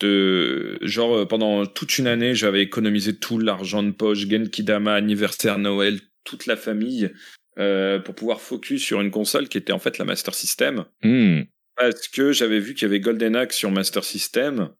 [0.00, 5.98] de genre pendant toute une année, j'avais économisé tout l'argent de poche, Genkidama, anniversaire Noël,
[6.22, 7.10] toute la famille
[7.58, 11.40] euh, pour pouvoir focus sur une console qui était en fait la Master System Hmm.
[11.76, 14.70] parce que j'avais vu qu'il y avait Golden Axe sur Master System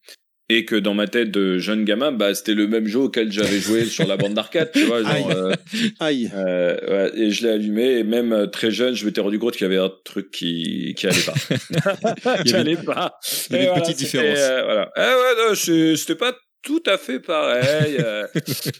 [0.50, 3.58] et que dans ma tête de jeune gamin, bah c'était le même jeu auquel j'avais
[3.58, 5.26] joué sur la bande d'arcade, tu vois, genre, Aïe.
[5.36, 5.52] euh,
[6.00, 6.30] Aïe.
[6.34, 9.52] euh, ouais, et je l'ai allumé et même euh, très jeune, je m'étais rendu compte
[9.56, 11.34] qu'il y avait un truc qui qui allait pas.
[11.34, 11.54] qui
[12.46, 13.18] Il y avait- allait pas.
[13.50, 14.38] il y avait Et une voilà, petite différence.
[14.38, 14.90] euh, voilà.
[14.96, 17.96] Ouais, non, c'est- c'était pas tout à fait pareil.
[18.00, 18.26] euh,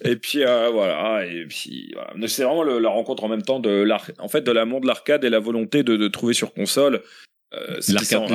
[0.05, 2.29] et puis euh, voilà, et puis voilà.
[2.29, 3.87] C'est vraiment le- la rencontre en même temps de
[4.19, 7.03] en fait de l'amour de l'arcade et la volonté de, de trouver sur console.
[7.55, 8.29] Euh, L'arcade-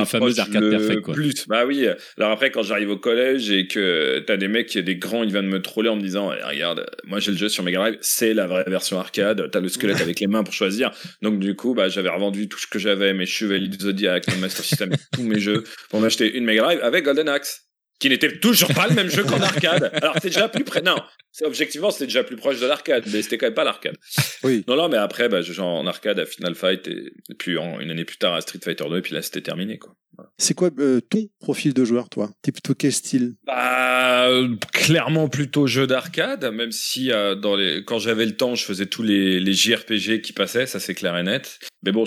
[0.71, 1.13] perfectes, quoi.
[1.13, 1.85] Plus, bah oui.
[2.17, 5.45] Alors après, quand j'arrive au collège et que t'as des mecs, des grands, ils viennent
[5.45, 8.33] me troller en me disant, Eh, regarde, moi j'ai le jeu sur Mega Drive, c'est
[8.33, 9.51] la vraie version arcade.
[9.51, 10.89] T'as le squelette avec les mains pour choisir.
[11.21, 14.37] Donc du coup, bah j'avais revendu tout ce que j'avais, mes Chevaliers du Zodiac, mon
[14.37, 17.67] Master System, tous mes jeux, pour m'acheter une Mega Drive avec Golden Axe,
[17.99, 19.91] qui n'était toujours pas le même jeu qu'en arcade.
[20.01, 20.81] Alors c'était déjà plus près.
[20.81, 20.95] Non,
[21.31, 23.95] c'est objectivement c'était déjà plus proche de l'arcade, mais c'était quand même pas l'arcade.
[24.43, 24.63] Oui.
[24.67, 27.57] Non, non, mais après, bah, je joue en arcade à Final Fight et, et puis
[27.57, 29.95] en, une année plus tard à Street Fighter 2, et puis là c'était terminé quoi.
[30.37, 32.29] C'est quoi euh, ton profil de joueur, toi?
[32.41, 33.35] T'es plutôt quel style?
[33.45, 38.55] Bah, euh, clairement plutôt jeu d'arcade, même si euh, dans les quand j'avais le temps,
[38.55, 41.59] je faisais tous les, les JRPG qui passaient, ça c'est clair et net.
[41.83, 42.05] Mais bon,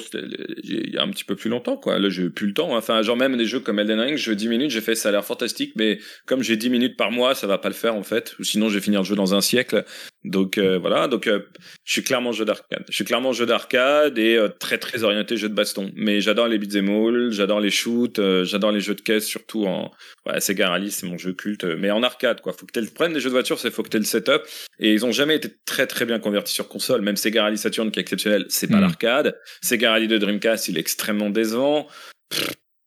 [0.65, 1.99] il y a un petit peu plus longtemps, quoi.
[1.99, 2.75] Là, j'ai plus le temps.
[2.77, 5.11] Enfin, genre même des jeux comme Elden Ring, je joue 10 minutes, j'ai fait ça
[5.11, 7.95] a l'air fantastique, mais comme j'ai 10 minutes par mois, ça va pas le faire
[7.95, 8.35] en fait.
[8.39, 9.85] Ou sinon, je vais finir le jeu dans un siècle.
[10.27, 11.41] Donc euh, voilà, donc euh,
[11.85, 12.85] je suis clairement jeu d'arcade.
[12.89, 15.93] Je suis clairement jeu d'arcade et euh, très très orienté jeu de baston.
[15.95, 19.67] Mais j'adore les beat'em all, j'adore les shoots, euh, j'adore les jeux de caisse, surtout
[19.67, 19.93] en
[20.27, 21.65] ouais, Sega Rally, c'est mon jeu culte.
[21.65, 22.53] Mais en arcade, quoi.
[22.53, 24.43] Faut que tu prennes des jeux de voiture, c'est faut que tu le setup.
[24.81, 27.03] Et ils ont jamais été très très bien convertis sur console.
[27.03, 28.81] Même Sega Rally Saturn qui est exceptionnel, c'est pas Mm.
[28.81, 29.39] l'arcade.
[29.63, 31.87] Sega Rally de Dreamcast, il est extrêmement décevant.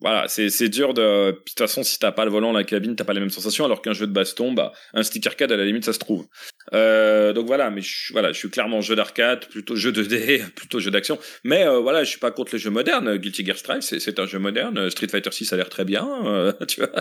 [0.01, 1.31] Voilà, c'est c'est dur de.
[1.31, 3.65] De toute façon, si t'as pas le volant, la cabine, t'as pas les mêmes sensations.
[3.65, 6.27] Alors qu'un jeu de baston, bah, un stick arcade à la limite, ça se trouve.
[6.73, 10.41] Euh, donc voilà, mais je, voilà, je suis clairement jeu d'arcade, plutôt jeu de dé,
[10.55, 11.17] plutôt jeu d'action.
[11.43, 13.17] Mais euh, voilà, je suis pas contre les jeux modernes.
[13.17, 14.89] Guilty Gear Strive, c'est c'est un jeu moderne.
[14.89, 16.07] Street Fighter 6 a l'air très bien.
[16.25, 16.91] euh, tu vois,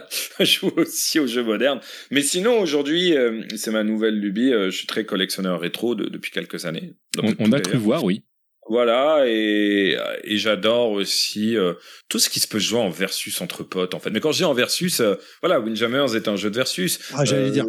[0.40, 1.80] je joue aussi aux jeux modernes.
[2.10, 4.52] Mais sinon, aujourd'hui, euh, c'est ma nouvelle lubie.
[4.52, 6.94] euh, je suis très collectionneur rétro de- depuis quelques années.
[7.22, 7.80] On, on a cru d'ailleurs.
[7.82, 8.22] voir, oui.
[8.68, 11.72] Voilà, et, et j'adore aussi euh,
[12.08, 14.10] tout ce qui se peut jouer en versus entre potes, en fait.
[14.10, 16.98] Mais quand je dis en versus, euh, voilà, Windjammers est un jeu de versus.
[17.14, 17.64] Ah, j'allais Euh, dire.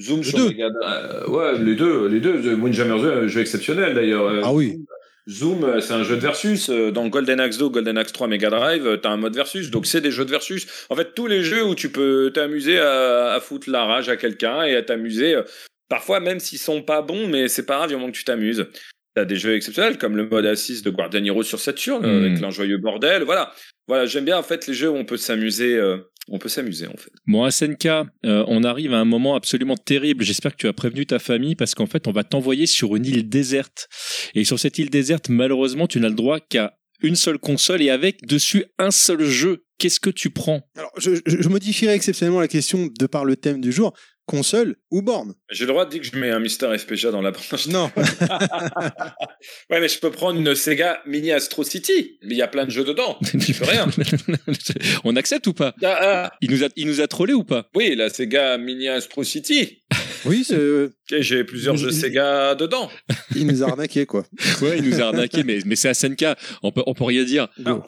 [0.00, 0.38] Zoom Les sur.
[0.48, 2.54] Mega euh, ouais, les deux, les deux.
[2.54, 4.26] Windjammers, un jeu exceptionnel d'ailleurs.
[4.26, 4.76] Euh, Ah oui.
[5.28, 6.68] Zoom, c'est un jeu de versus.
[6.68, 9.70] Dans Golden Axe 2, Golden Axe 3 Mega Drive, t'as un mode versus.
[9.70, 10.66] Donc c'est des jeux de versus.
[10.90, 14.16] En fait, tous les jeux où tu peux t'amuser à, à foutre la rage à
[14.16, 15.34] quelqu'un et à t'amuser.
[15.88, 18.66] parfois, même s'ils sont pas bons, mais c'est pas grave, du moment que tu t'amuses.
[19.14, 22.24] T'as des jeux exceptionnels comme le mode Assist de Guardian Hero sur Saturn euh, Mm.
[22.24, 23.22] avec l'enjoyeux bordel.
[23.22, 23.52] Voilà,
[23.86, 25.74] voilà, j'aime bien en fait les jeux où on peut s'amuser.
[25.76, 25.98] euh,
[26.28, 27.10] on peut s'amuser en fait.
[27.26, 30.24] Bon, SNK, euh, on arrive à un moment absolument terrible.
[30.24, 33.04] J'espère que tu as prévenu ta famille parce qu'en fait, on va t'envoyer sur une
[33.04, 33.88] île déserte.
[34.34, 37.90] Et sur cette île déserte, malheureusement, tu n'as le droit qu'à une seule console et
[37.90, 39.64] avec dessus un seul jeu.
[39.78, 40.62] Qu'est-ce que tu prends?
[40.78, 43.92] Alors, je, je- je modifierai exceptionnellement la question de par le thème du jour.
[44.26, 47.20] Console ou borne J'ai le droit de dire que je mets un Mister FPGA dans
[47.20, 47.66] la branche.
[47.68, 47.90] Non.
[49.70, 52.18] ouais, mais je peux prendre une Sega Mini Astro City.
[52.22, 53.18] Mais il y a plein de jeux dedans.
[53.22, 53.86] Je peux rien.
[55.04, 55.74] on accepte ou pas?
[55.82, 57.68] Ah, ah, il nous, a, il nous a trollé ou pas?
[57.74, 59.82] Oui, la Sega Mini Astro City.
[60.24, 62.90] oui, c'est- euh, J'ai plusieurs jeux Sega dedans.
[63.34, 64.24] il nous a arnaqué, quoi.
[64.62, 66.24] Ouais, il nous a arnaqué, mais, mais c'est SNK.
[66.62, 67.48] On peut, on peut rien dire.
[67.64, 67.84] Alors,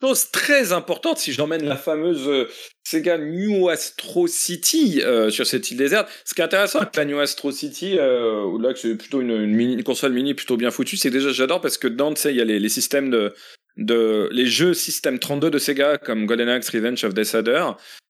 [0.00, 2.48] chose très importante, si j'emmène la fameuse euh,
[2.84, 7.04] Sega New Astro City euh, sur cette île déserte, ce qui est intéressant avec la
[7.04, 10.70] New Astro City, euh, là c'est plutôt une, une, mini, une console mini plutôt bien
[10.70, 13.10] foutue, c'est déjà j'adore parce que dedans, tu sais, il y a les, les systèmes
[13.10, 13.34] de,
[13.76, 17.64] de les jeux système 32 de Sega comme Golden Axe, Revenge of Death Adder,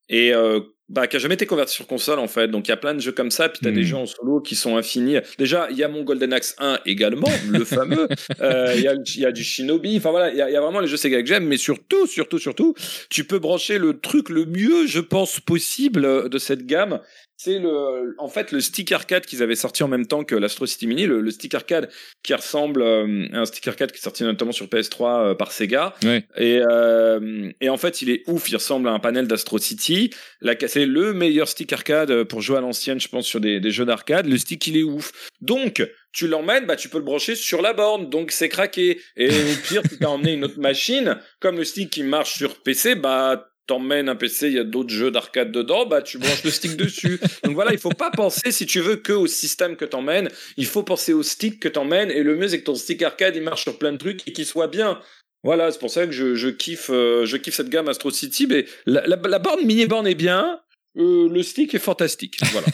[0.08, 2.46] et euh, bah, qui a jamais été converti sur console en fait.
[2.48, 3.74] Donc il y a plein de jeux comme ça, puis t'as Mm.
[3.74, 5.16] des jeux en solo qui sont infinis.
[5.38, 8.06] Déjà, il y a mon Golden Axe 1 également, le fameux.
[8.40, 9.96] Euh, Il y, a, il y a du Shinobi.
[9.96, 12.38] Enfin voilà, il y y a vraiment les jeux Sega que j'aime, mais surtout, surtout,
[12.38, 12.74] surtout,
[13.10, 17.00] tu peux brancher le truc le mieux, je pense, possible euh, de cette gamme.
[17.38, 20.64] C'est le, en fait, le stick arcade qu'ils avaient sorti en même temps que l'Astro
[20.64, 21.90] City Mini, le, le stick arcade
[22.22, 25.52] qui ressemble euh, à un stick arcade qui est sorti notamment sur PS3 euh, par
[25.52, 25.94] Sega.
[26.02, 26.24] Ouais.
[26.38, 28.48] Et, euh, et en fait, il est ouf.
[28.50, 29.95] Il ressemble à un panel d'Astro City.
[30.66, 34.26] C'est le meilleur stick arcade pour jouer à l'ancienne, je pense, sur des, jeux d'arcade.
[34.26, 35.12] Le stick, il est ouf.
[35.40, 35.82] Donc,
[36.12, 38.10] tu l'emmènes, bah, tu peux le brancher sur la borne.
[38.10, 39.00] Donc, c'est craqué.
[39.16, 42.62] Et au pire, si t'as emmené une autre machine, comme le stick qui marche sur
[42.62, 46.44] PC, bah, t'emmènes un PC, il y a d'autres jeux d'arcade dedans, bah, tu branches
[46.44, 47.20] le stick dessus.
[47.44, 50.28] Donc voilà, il faut pas penser, si tu veux, que au système que t'emmènes.
[50.56, 52.10] Il faut penser au stick que t'emmènes.
[52.10, 54.32] Et le mieux, c'est que ton stick arcade, il marche sur plein de trucs et
[54.32, 55.00] qu'il soit bien.
[55.46, 58.48] Voilà, c'est pour ça que je, je kiffe, euh, je kiffe cette gamme Astro City.
[58.48, 60.60] Mais la, la, la borne mini borne est bien.
[60.96, 62.36] Euh, le stick est fantastique.
[62.50, 62.66] Voilà.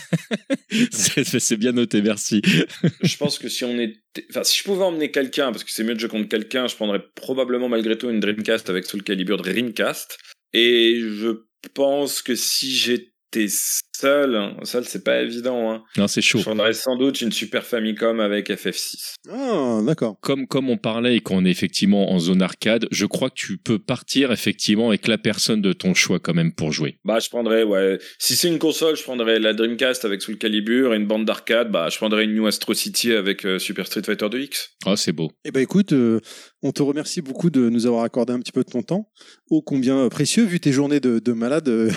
[0.90, 2.40] C'est bien noté, merci.
[3.02, 5.84] je pense que si on était, enfin, si je pouvais emmener quelqu'un, parce que c'est
[5.84, 9.42] mieux de jouer contre quelqu'un, je prendrais probablement malgré tout une Dreamcast avec Soul Calibur
[9.42, 10.16] Dreamcast.
[10.54, 11.36] Et je
[11.74, 13.48] pense que si j'étais
[13.96, 16.38] seul, hein, seul c'est pas évident, hein, Non, c'est chaud.
[16.38, 19.14] je prendrais sans doute une Super Famicom avec FF6.
[19.30, 20.16] Ah, d'accord.
[20.20, 23.58] Comme, comme on parlait et qu'on est effectivement en zone arcade, je crois que tu
[23.58, 26.98] peux partir effectivement avec la personne de ton choix quand même pour jouer.
[27.04, 27.98] Bah, je prendrais, ouais.
[28.18, 31.70] Si c'est une console, je prendrais la Dreamcast avec Soul Calibur et une bande d'arcade.
[31.70, 34.68] Bah, je prendrais une New Astro City avec euh, Super Street Fighter 2X.
[34.86, 35.30] Oh, c'est beau.
[35.44, 36.20] Eh ben écoute, euh,
[36.62, 39.10] on te remercie beaucoup de nous avoir accordé un petit peu de ton temps,
[39.50, 41.90] ô combien précieux vu tes journées de, de malade euh,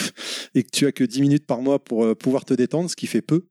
[0.54, 2.96] et que tu as que 10 minutes par mois pour euh, pouvoir te détendre, ce
[2.96, 3.46] qui fait peu.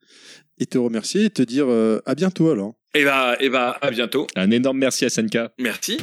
[0.59, 2.75] Et te remercier et te dire euh, à bientôt alors.
[2.93, 4.27] Et bah, et bah, à bientôt.
[4.35, 5.37] Un énorme merci à SNK.
[5.57, 5.97] Merci.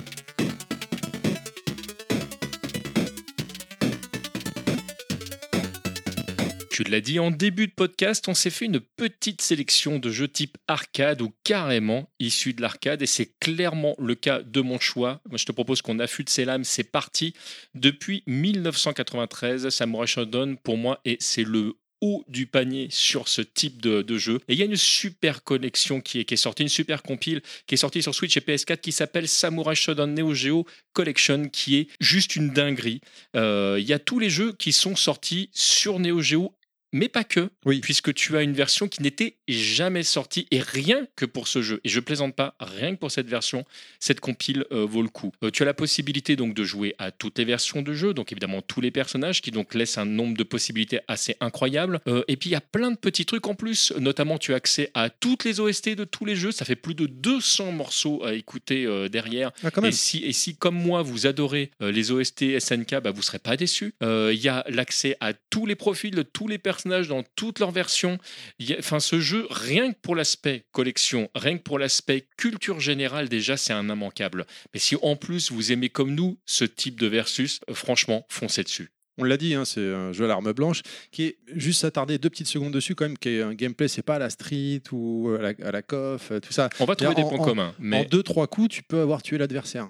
[6.78, 10.28] Tu l'as dit en début de podcast, on s'est fait une petite sélection de jeux
[10.28, 15.20] type arcade ou carrément issus de l'arcade et c'est clairement le cas de mon choix.
[15.28, 17.34] Moi, je te propose qu'on affûte ses lames, c'est parti.
[17.74, 23.82] Depuis 1993, Samurai Shodown pour moi et c'est le haut du panier sur ce type
[23.82, 24.38] de, jeu.
[24.46, 27.42] Et il y a une super collection qui est, qui est sortie, une super compile
[27.66, 31.76] qui est sortie sur Switch et PS4 qui s'appelle Samurai Shodown Neo Geo Collection qui
[31.76, 33.00] est juste une dinguerie.
[33.34, 36.54] Euh, Il y a tous les jeux qui sont sortis sur Neo Geo
[36.92, 37.80] mais pas que, Oui.
[37.80, 41.80] puisque tu as une version qui n'était jamais sortie, et rien que pour ce jeu,
[41.84, 43.64] et je plaisante pas, rien que pour cette version,
[44.00, 45.32] cette compile euh, vaut le coup.
[45.42, 48.32] Euh, tu as la possibilité donc de jouer à toutes les versions de jeu, donc
[48.32, 52.00] évidemment tous les personnages, qui donc laissent un nombre de possibilités assez incroyable.
[52.08, 54.56] Euh, et puis il y a plein de petits trucs en plus, notamment tu as
[54.56, 58.24] accès à toutes les OST de tous les jeux, ça fait plus de 200 morceaux
[58.24, 59.52] à écouter derrière.
[59.62, 59.70] Ah.
[59.84, 63.38] Et si, et si, comme moi, vous adorez les OST SNK, bah, vous ne serez
[63.38, 63.94] pas déçus.
[64.02, 67.70] Il y a l'accès à tous les profils de tous les personnages dans toutes leurs
[67.70, 68.18] versions.
[68.58, 73.28] Il Enfin, ce jeu, rien que pour l'aspect collection, rien que pour l'aspect culture générale,
[73.28, 74.46] déjà, c'est un immanquable.
[74.72, 78.62] Mais si en plus vous aimez comme nous ce type de versus, euh, franchement, foncez
[78.62, 78.90] dessus.
[79.20, 82.30] On l'a dit, hein, c'est un jeu à l'arme blanche qui est juste s'attarder deux
[82.30, 85.30] petites secondes dessus quand même, qui est un gameplay, c'est pas à la street ou
[85.36, 86.68] à la, à la coff, euh, tout ça.
[86.78, 87.68] On va trouver des en- points en- communs.
[87.70, 89.88] En Mais deux trois coups, tu peux avoir tué l'adversaire.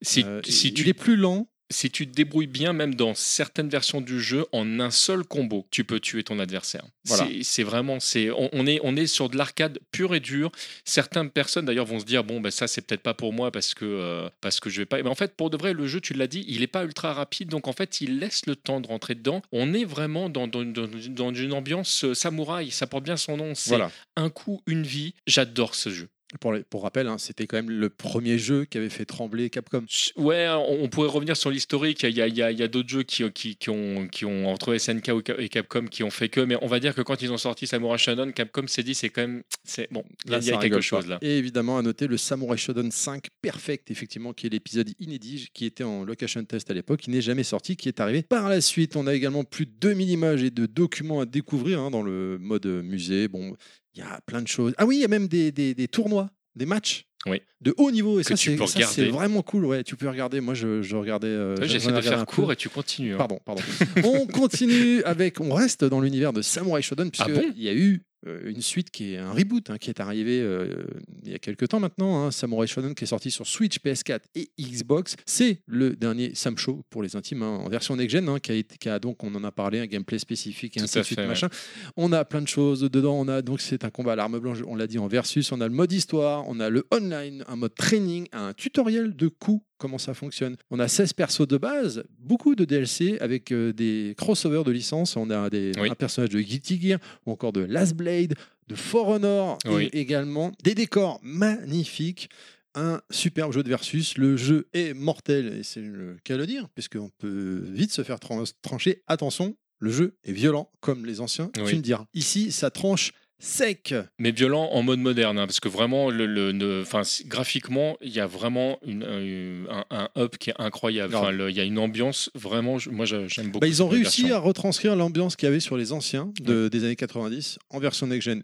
[0.00, 1.46] si, Euh, si il tu est plus lent.
[1.70, 5.66] Si tu te débrouilles bien, même dans certaines versions du jeu, en un seul combo,
[5.70, 6.84] tu peux tuer ton adversaire.
[7.06, 7.28] Voilà.
[7.42, 10.50] C'est- vraiment, c'est, on, on est, on est sur de l'arcade pur et dur.
[10.84, 13.74] Certaines personnes d'ailleurs vont se dire bon, ben ça c'est peut-être pas pour moi parce
[13.74, 15.02] que euh, parce que je vais pas.
[15.02, 17.12] Mais en fait, pour de vrai, le jeu, tu l'as dit, il est pas ultra
[17.12, 19.42] rapide, donc en fait, il laisse le temps de rentrer dedans.
[19.52, 22.70] On est vraiment dans, dans, dans- dans une ambiance euh, samouraï.
[22.70, 23.54] Ça porte bien son nom.
[23.54, 23.90] C'est Voilà.
[24.16, 25.14] un coup, une vie.
[25.26, 26.08] J'adore ce jeu.
[26.38, 29.50] Pour, les- pour rappel, hein, c'était quand même le premier jeu qui avait fait trembler
[29.50, 29.84] Capcom.
[30.16, 32.04] Ouais, on, on pourrait revenir sur l'historique.
[32.04, 35.86] Il y a, d'autres jeux qui, qui, qui ont, qui ont, entre SNK et Capcom,
[35.86, 36.40] qui ont fait que.
[36.40, 39.08] Mais on va dire que quand ils ont sorti Samurai Shodown, Capcom s'est dit c'est
[39.08, 39.42] quand même.
[39.90, 41.10] Bon, a, il y a quelque chose pas.
[41.14, 41.18] là.
[41.20, 45.64] Et évidemment, à noter le Samurai Shodown 5 Perfect, effectivement, qui est l'épisode inédit, qui
[45.64, 48.60] était en location test à l'époque, qui n'est jamais sorti, qui est arrivé par la
[48.60, 48.94] suite.
[48.94, 52.38] On a également plus de 2000 images et de documents à découvrir hein, dans le
[52.38, 53.26] mode musée.
[53.26, 53.56] Bon,
[53.94, 54.74] il y a plein de choses.
[54.78, 57.06] Ah oui, il y a même des, des- des tournois, des matchs.
[57.26, 57.42] Oui.
[57.60, 59.10] De haut niveau, et Que ça, tu c'est peux ça, c'est regarder.
[59.10, 59.66] vraiment cool.
[59.66, 60.40] Ouais, tu peux regarder.
[60.40, 61.26] Moi, je, je regardais.
[61.26, 63.12] euh, J'essaie ai de faire un court et tu continues.
[63.14, 63.18] hein.
[63.18, 63.62] Pardon, pardon.
[64.04, 65.38] on continue avec.
[65.40, 67.52] On reste dans l'univers de Samurai Shodown, Ah puisque bon?
[67.54, 70.84] il y a eu une suite qui est un reboot hein, qui est arrivé euh,
[71.24, 72.24] il y a quelques temps maintenant.
[72.26, 75.16] hein, Samurai Shodown qui est sorti sur Switch, PS4 et Xbox.
[75.26, 78.76] C'est le dernier Sam Show pour les intimes hein, en version next-gen, qui, a été-
[78.76, 81.22] qui a donc, on en a parlé, un gameplay spécifique et ainsi de suite, fait,
[81.22, 81.28] ouais.
[81.28, 81.48] machin.
[81.96, 83.18] On a plein de choses dedans.
[83.18, 85.50] On a donc c'est un combat à l'arme blanche, on l'a dit en versus.
[85.52, 89.28] On a le mode histoire, on a le online, un mode training, un tutoriel de
[89.28, 90.56] coups, comment ça fonctionne.
[90.70, 95.16] On a 16 persos de base, beaucoup de DLC avec euh, des crossovers de licences.
[95.16, 95.90] On a des, Oui.
[95.90, 98.34] un personnage de Guilty Gear ou encore de Last Blade,
[98.68, 99.88] de For Honor Oui.
[99.92, 102.28] et également des décors magnifiques.
[102.76, 104.16] Un superbe jeu de versus.
[104.16, 108.04] Le jeu est mortel et c'est le cas de le dire, puisqu'on peut vite se
[108.04, 109.02] faire tran- trancher.
[109.08, 111.64] Attention, le jeu est violent comme les anciens, Oui.
[111.70, 112.06] tu me diras.
[112.14, 113.94] Ici, ça tranche sec.
[114.18, 116.84] Mais violent en mode moderne, hein, parce que vraiment, le, le-
[117.26, 121.14] graphiquement, il y a vraiment une- un, un up qui est incroyable.
[121.48, 123.60] Il y a une ambiance vraiment, je- moi j'aime beaucoup.
[123.60, 124.36] Bah, ils ont réussi version.
[124.36, 128.06] à retranscrire l'ambiance qu'il y avait sur les anciens de- des années 90 en version
[128.06, 128.42] next-gen.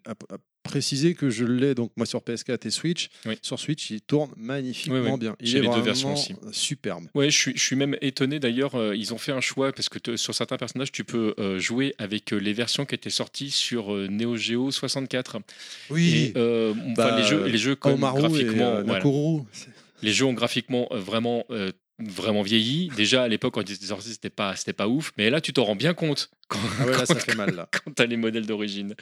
[0.66, 3.09] Préciser que je l'ai donc moi sur PS4 et Switch.
[3.24, 3.38] Oui.
[3.42, 5.18] Sur Switch, il tourne magnifiquement Oui, oui.
[5.18, 5.37] bien.
[5.40, 6.35] Il est les deux versions aussi.
[6.52, 7.05] superbe.
[7.14, 8.74] Ouais, je suis, je suis même étonné d'ailleurs.
[8.74, 11.59] euh, ils ont fait un choix parce que te- sur certains personnages, tu peux euh,
[11.59, 15.38] jouer avec euh, les versions qui étaient sorties sur euh, Neo Geo 64.
[15.96, 19.05] Et, euh, enfin, Bah, les jeux, les jeux comme et graphiquement, voilà.
[20.02, 21.44] Les jeux ont graphiquement vraiment.
[21.98, 25.31] vraiment vieilli déjà à l'époque quand ils étaient sortis c'était pas c'était pas ouf mais
[25.31, 27.70] là tu t'en rends bien compte quand, Ah ouais, là, quand- ça fait mal là.
[27.85, 28.94] quand t'as les modèles d'origine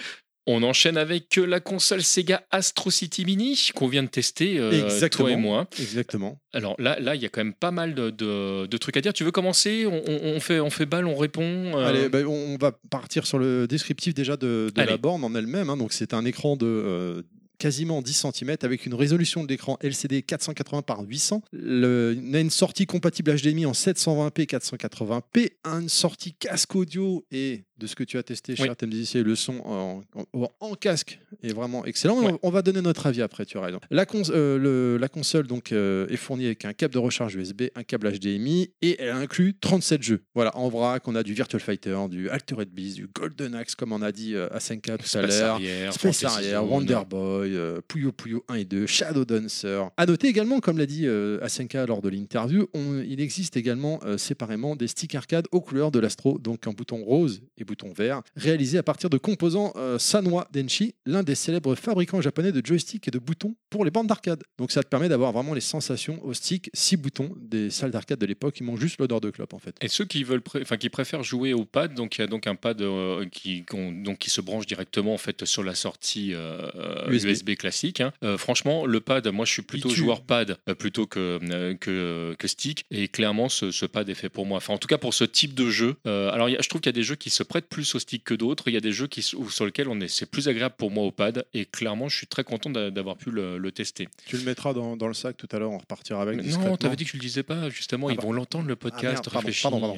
[0.47, 5.09] on enchaîne avec euh, la console Sega Astro City Mini qu'on vient de tester euh,
[5.09, 6.39] toi et moi Exactement.
[6.53, 9.01] alors là là il y a quand même pas mal de, de- de trucs à
[9.01, 9.87] dire tu veux commencer?
[9.87, 13.67] On, fait on fait balle on répond euh, Allez, bah, on va partir sur le
[13.67, 15.71] descriptif déjà de, la borne en elle-même.
[15.71, 15.77] hein.
[15.77, 17.23] Donc, c'est un écran de euh,
[17.59, 21.43] quasiment 10 cm avec une résolution de l'écran LCD 480 par 800.
[21.53, 27.65] Le, on a une sortie compatible HDMI en 720p 480p, une sortie casque audio et
[27.79, 28.77] de ce que tu as testé, cher Oui.
[28.77, 32.21] TMDC, le son en, en- en casque est vraiment excellent.
[32.23, 32.33] Ouais.
[32.43, 33.81] On, on va donner notre avis après, tu as raison.
[33.91, 37.35] La, cons- euh, le- la console donc, euh, est fournie avec un câble de recharge
[37.35, 40.23] USB, un câble HDMI et elle inclut 37 jeux.
[40.35, 43.93] Voilà, en vrac, on a du Virtual Fighter, du Altered Beast, du Golden Axe, comme
[43.93, 45.93] on a dit euh, à 5K tout à l'heure.
[45.93, 46.65] Space Arrière.
[46.71, 49.83] Wonder Boy, euh, Puyo Puyo 1 et 2, Shadow Dancer.
[49.97, 51.07] À noter également, comme l'a dit
[51.43, 52.69] Asenka lors de l'interview,
[53.07, 57.41] il existe également séparément des sticks arcade aux couleurs de l'Astro, donc un bouton rose
[57.59, 62.21] et bouton vert, réalisés à partir de composants euh, Sanwa Denshi, l'un des célèbres fabricants
[62.21, 64.43] japonais de joysticks et de boutons pour les bandes d'arcade.
[64.59, 68.19] Donc ça te permet d'avoir vraiment les sensations au stick, 6 boutons des salles d'arcade
[68.19, 69.75] de l'époque, ils manquent juste l'odeur de clope en fait.
[69.81, 72.47] Et ceux qui veulent, enfin qui préfèrent jouer au pad, donc il y a donc
[72.47, 77.11] un pad euh, qui, donc qui se branche directement en fait sur la sortie euh,
[77.11, 77.27] USB.
[77.29, 77.51] USB.
[77.57, 78.01] classique.
[78.01, 78.13] hein.
[78.23, 82.35] Euh, franchement, le pad, moi je suis plutôt joueur pad euh, plutôt que, euh, que
[82.39, 84.59] que stick, et clairement ce, ce pad est fait pour moi.
[84.59, 85.97] Enfin, en tout cas pour ce type de jeu.
[86.07, 87.69] Euh, alors il y a- je trouve qu'il y a des jeux qui se prête
[87.69, 88.67] plus au stick que d'autres.
[88.67, 91.05] Il y a des jeux qui, sur lesquels on est, c'est plus agréable pour moi
[91.05, 91.47] au pad.
[91.55, 94.09] Et clairement, je suis très content d'avoir pu le, tester.
[94.27, 96.43] Tu le mettras dans, dans, le sac tout à l'heure, on repartira avec.
[96.45, 97.71] Non, tu avais dit que tu le disais pas.
[97.71, 98.39] Justement, ils ah vont bah.
[98.39, 99.29] l'entendre le podcast.
[99.33, 99.97] Ah pardon,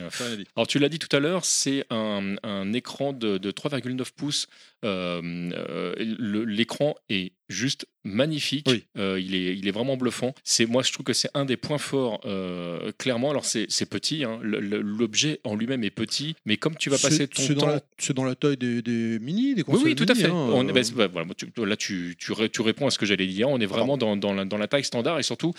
[0.55, 4.49] Alors tu l'as dit tout à l'heure, c'est un, un, écran de, de 3,9 pouces.
[4.85, 5.23] Euh,
[5.55, 8.69] euh, l'écran est juste magnifique.
[8.97, 10.35] Euh, il, est, il est vraiment bluffant.
[10.45, 12.21] C'est moi, je trouve que c'est un des points forts.
[12.25, 14.25] Euh, clairement, alors c'est petit.
[14.25, 14.39] Hein.
[14.43, 18.35] L'objet en lui-même est petit, mais comme tu vas passer ton temps, c'est dans la
[18.35, 19.83] taille des, mini, des consoles.
[19.83, 20.27] Oui, oui, tout à fait.
[20.27, 23.49] Hein, On, bah, voilà, tu, là, tu, tu, tu, réponds à ce que j'allais dire.
[23.49, 25.53] On est vraiment dans, dans, la, dans, la, taille standard et surtout,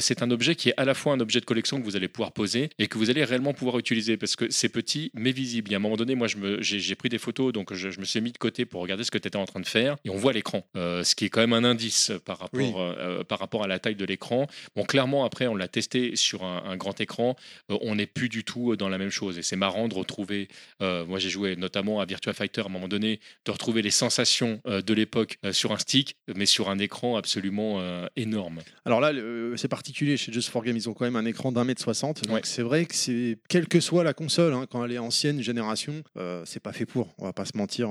[0.00, 2.08] c'est un objet qui est à la fois un objet de collection que vous allez
[2.08, 5.70] pouvoir poser et que vous allez réellement pouvoir utiliser parce que c'est petit mais visible.
[5.70, 6.26] Et à un moment donné, moi,
[6.60, 9.10] j'ai pris des photos, donc je, je, me suis mis de côté pour regarder ce
[9.10, 11.40] que tu étais en train de faire et on voit l'écran, ce qui est quand
[11.40, 14.46] même un indice par rapport, euh, euh, par rapport à la taille de l'écran.
[14.76, 17.36] Bon, clairement, après, on l'a testé sur un, grand écran.
[17.70, 19.38] Euh, on n'est plus du tout dans la même chose.
[19.38, 20.48] Et c'est marrant de retrouver.
[20.80, 24.60] moi, j'ai joué notamment à Virtua Fighter à un moment donné, de retrouver les sensations
[24.66, 27.80] de l'époque sur un stick, mais sur un écran absolument
[28.16, 28.60] énorme.
[28.84, 29.12] Alors là,
[29.56, 30.76] c'est particulier chez Just for Game.
[30.76, 32.26] Ils ont quand même un écran d'un mètre soixante.
[32.26, 35.40] Donc c'est vrai que c'est quelle que soit la console, hein, quand elle est ancienne
[35.40, 36.02] génération,
[36.44, 37.14] c'est pas fait pour.
[37.18, 37.90] On va pas se mentir.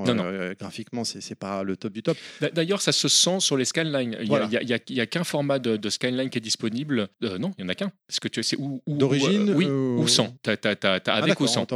[0.58, 2.16] graphiquement, c'est pas le top du top.
[2.52, 4.16] D'ailleurs, ça se sent sur les Skyline.
[4.20, 7.08] Il n'y a, qu'un format de, Skyline qui est disponible.
[7.22, 7.92] Euh, non, il n'y en a qu'un.
[8.06, 8.82] Parce que tu sais où.
[8.86, 10.34] D'origine euh, Oui, ou sans.
[10.42, 11.66] Tu as, ah, avec ou sans.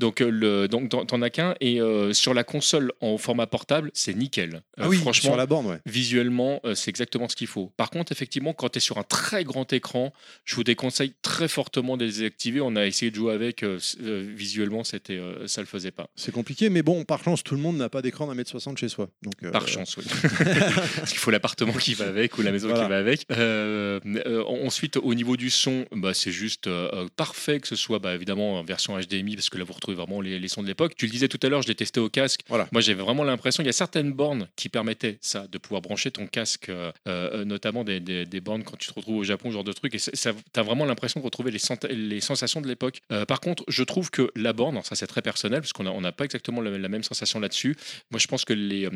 [0.00, 1.54] Donc, euh, le, donc t'en as qu'un.
[1.60, 1.80] Et
[2.12, 4.62] sur la console en format portable, c'est nickel.
[4.78, 7.72] Ah oui, franchement, sur la borne, visuellement, c'est exactement ce qu'il faut.
[7.76, 10.12] Par contre, effectivement, quand tu es sur un très grand écran,
[10.44, 12.60] je vous déconseille très fortement de les désactiver.
[12.60, 13.64] On a essayé de jouer avec.
[13.64, 16.08] visuellement, c'était, ça le faisait pas.
[16.16, 18.78] C'est compliqué, mais bon, par chance, tout le monde n'a pas d'écran d'un mètre 60
[18.78, 19.08] chez soi.
[19.22, 20.04] Donc, par chance, oui.
[21.04, 23.26] Parce qu'il faut l'appartement qui va avec ou la maison qui va avec.
[23.30, 27.98] Euh, euh, ensuite, au niveau du son, bah, c'est juste euh, parfait que ce soit
[27.98, 30.94] bah, évidemment en version HDMI parce que là vous retrouvez vraiment les, sons de l'époque.
[30.96, 32.40] Tu le disais tout à l'heure, je l'ai testé au casque.
[32.48, 32.68] Voilà.
[32.72, 36.10] Moi j'avais vraiment l'impression, il y a certaines bornes qui permettaient ça, de pouvoir brancher
[36.10, 36.70] ton casque,
[37.06, 39.94] notamment des, des, bornes quand tu te retrouves au Japon, ce genre de truc.
[39.94, 41.60] Et tu as vraiment l'impression de retrouver les,
[41.94, 43.00] les sensations de l'époque.
[43.28, 46.24] par contre, je trouve que la borne, ça c'est très personnel parce qu'on n'a pas
[46.24, 47.76] exactement la, même sensation là-dessus.
[48.10, 48.88] Moi je pense que les,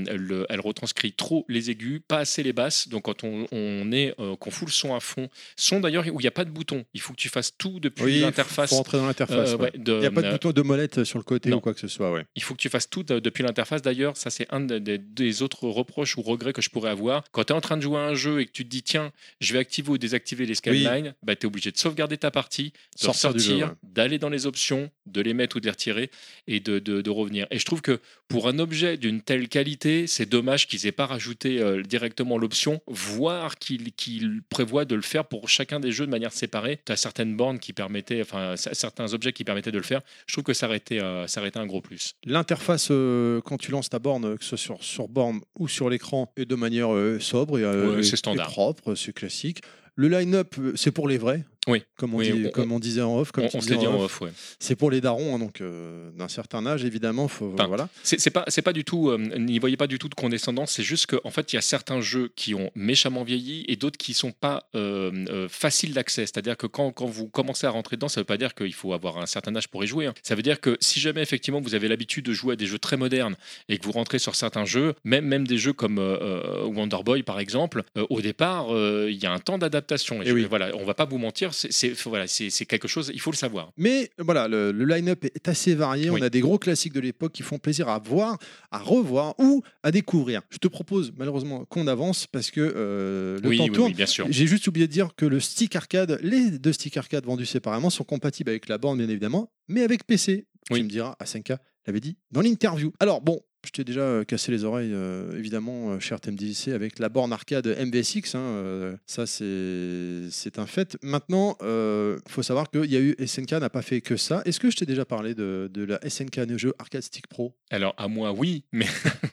[0.49, 4.51] elle retranscrit trop les aigus, pas assez les basses donc quand on, est euh, qu'on
[4.51, 6.85] fout le son à fond, son d'ailleurs où il n'y a pas de bouton.
[6.95, 8.71] Il faut que tu fasses tout depuis l'interface.
[8.71, 9.51] Faut rentrer dans l'interface.
[9.51, 11.75] Euh, il n'y a pas de euh, bouton de molette sur le côté ou quoi
[11.75, 12.13] que ce soit.
[12.13, 12.25] Ouais.
[12.35, 13.83] Il faut que tu fasses tout depuis l'interface.
[13.83, 17.25] D'ailleurs, ça c'est un des, autres reproches ou regrets que je pourrais avoir.
[17.33, 18.83] Quand tu es en train de jouer à un jeu et que tu te dis
[18.83, 22.31] tiens, je vais activer ou désactiver les skylines, bah, tu es obligé de sauvegarder ta
[22.31, 26.11] partie, de sortir, d'aller dans les options, de les mettre ou de les retirer
[26.47, 27.47] et de, de, revenir.
[27.51, 31.07] Et je trouve que pour un objet d'une telle qualité, c'est dommage qu'ils aient pas
[31.07, 36.33] rajouté directement l'option voire qu'il prévoit de le faire pour chacun des jeux de manière
[36.33, 36.81] séparée.
[36.85, 40.01] Tu as certaines bornes qui permettaient, enfin certains objets qui permettaient de le faire.
[40.27, 42.15] Je trouve que ça aurait été, euh, ça aurait été un gros plus.
[42.25, 45.91] L'interface, euh, quand tu lances ta borne, que ce soit sur, sur borne ou sur
[45.91, 48.49] l'écran, est de manière euh, sobre et, c'est standard.
[48.49, 49.63] propre, c'est classique.
[49.95, 51.45] Le line-up, c'est pour les vrais.
[51.69, 51.83] Oui.
[51.97, 53.31] Comme on, dit, comme on disait en off.
[53.31, 54.23] Comme on, se dit en off,
[54.59, 57.29] C'est pour les darons, hein, donc euh, d'un certain âge, évidemment.
[57.29, 57.89] Faut, voilà.
[58.03, 59.11] C'est pas, pas du tout.
[59.11, 60.73] Euh, n'y voyez pas du tout de condescendance.
[60.73, 63.77] C'est juste qu'en en fait, il y a certains jeux qui ont méchamment vieilli et
[63.77, 66.23] d'autres qui sont pas euh, faciles d'accès.
[66.23, 68.95] C'est-à-dire que quand, quand, vous commencez à rentrer dedans, ça veut pas dire qu'il faut
[68.95, 70.07] avoir un certain âge pour y jouer.
[70.07, 70.15] Hein.
[70.23, 72.79] Ça veut dire que si jamais effectivement vous avez l'habitude de jouer à des jeux
[72.79, 73.37] très modernes
[73.69, 77.41] et que vous rentrez sur certains jeux, même, même des jeux comme Wonder Boy par
[77.41, 80.23] exemple, au départ, il y a un temps d'adaptation.
[80.23, 80.47] Et, oui.
[80.49, 81.53] voilà, on va pas vous mentir.
[81.71, 83.73] C'est voilà, quelque chose, il faut le savoir.
[83.77, 86.11] Mais voilà, le, line-up est assez varié.
[86.11, 88.39] On a des gros classiques de l'époque qui font plaisir à voir,
[88.71, 90.43] à revoir ou à découvrir.
[90.51, 93.93] Je te propose malheureusement qu'on avance parce que euh, le temps tourne.
[93.93, 94.27] bien sûr.
[94.31, 97.91] J'ai juste oublié de dire que le stick arcade, les deux sticks arcade vendus séparément
[97.91, 100.47] sont compatibles avec la borne bien évidemment, mais avec PC.
[100.71, 101.57] Tu me diras, A5K
[101.87, 102.93] l'avait dit dans l'interview.
[103.01, 107.01] Alors bon, je t'ai déjà euh, cassé les oreilles, euh, évidemment, euh, cher TMDC, avec
[107.01, 108.35] la borne arcade MVSX.
[108.37, 110.97] Hein, ça, c'est un fait.
[111.03, 114.43] Maintenant, il faut savoir qu'il y a eu SNK n'a pas fait que ça.
[114.45, 117.55] Est-ce que je t'ai déjà parlé de, de la SNK Neo Geo Arcade Stick Pro?
[117.71, 118.87] Alors, à moi, oui, mais.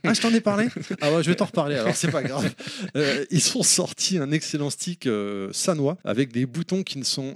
[0.03, 0.67] ah, je t'en ai parlé?
[1.01, 2.49] Ah ouais, je vais t'en reparler, alors c'est pas grave.
[3.29, 5.07] ils sont sortis un excellent stick
[5.51, 7.35] sanois avec des boutons qui ne, sont,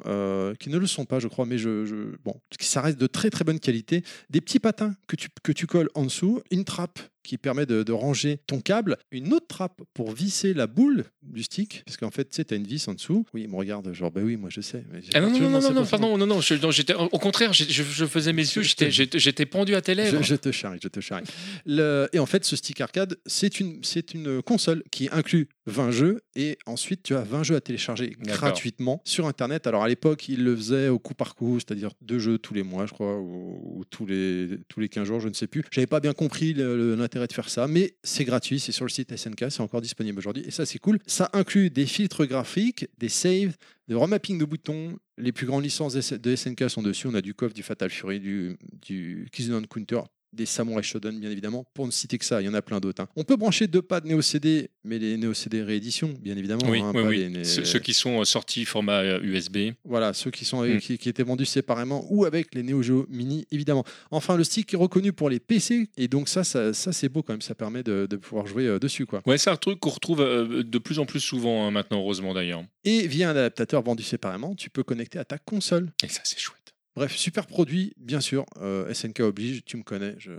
[0.60, 3.30] qui ne le sont pas, je crois, mais je, je, bon, ça reste de très
[3.30, 4.04] très bonne qualité.
[4.30, 7.66] Des petits patins que tu, que tu colles en dessous, une trappe frappe qui permet
[7.66, 11.98] de, de ranger ton câble, une autre trappe pour visser la boule du stick, parce
[11.98, 13.26] qu'en fait, tu sais, t'as une vis en dessous.
[13.34, 14.84] Oui, il me regarde, genre, bah oui, moi je sais.
[14.92, 17.54] mais Ah non, non, non, non, non, pardon, non, non, je- non, j'étais, au contraire,
[17.54, 20.18] je, je faisais mes yeux, j'étais, te- j'étais, j'étais pendu à tes lèvres.
[20.22, 21.26] Je, je te charrie, je te charrie.
[21.66, 25.92] Le- et en fait, ce stick arcade, c'est une, c'est une console qui inclut 20
[25.92, 28.36] jeux et ensuite tu as 20 jeux à télécharger D'accord.
[28.50, 29.68] gratuitement sur Internet.
[29.68, 32.64] Alors à l'époque, ils le faisaient au coup par coup, c'est-à-dire deux jeux tous les
[32.64, 35.64] mois, je crois, ou, ou tous, les, tous les 15 jours, je ne sais plus.
[35.72, 38.89] J'avais pas bien compris le- le- de faire ça, mais c'est gratuit, c'est sur le
[38.89, 40.99] site SNK, c'est encore disponible aujourd'hui et ça c'est cool.
[41.07, 43.55] Ça inclut des filtres graphiques, des saves,
[43.88, 44.97] des remapping de boutons.
[45.18, 47.07] Les plus grandes licences de de SNK sont dessus.
[47.07, 50.01] On a du KOF, du Fatal Fury, du, du Kizuna Counter,
[50.34, 51.66] des Samurai Shodown, bien évidemment.
[51.74, 53.02] Pour ne citer que ça, il y en a plein d'autres.
[53.02, 53.08] hein.
[53.16, 56.62] On peut brancher deux pads Neo CD, mais les Neo CD rééditions, bien évidemment.
[56.70, 57.18] Oui, hein, oui, pas oui.
[57.18, 59.72] les- les- Ceux, ceux qui sont euh, sortis format euh, USB.
[59.86, 60.78] Voilà, ceux qui, sont Mm.
[60.80, 63.84] qui, qui étaient vendus séparément ou avec les Neo Geo Mini, évidemment.
[64.12, 67.24] Enfin, le stick est reconnu pour les PC, et donc ça, ça, ça, c'est beau
[67.24, 67.42] quand même.
[67.42, 69.22] Ça permet de, de pouvoir jouer euh, dessus, quoi.
[69.26, 72.34] Ouais, c'est un truc qu'on retrouve euh, de plus en plus souvent hein, maintenant, heureusement
[72.34, 72.64] d'ailleurs.
[72.84, 75.92] Et via un adaptateur vendu séparément, tu peux connecter à ta console.
[76.04, 76.58] Et ça, c'est chouette.
[76.96, 78.46] Bref, super produit, bien sûr.
[78.62, 80.32] euh, SNK oblige, tu me connais, je,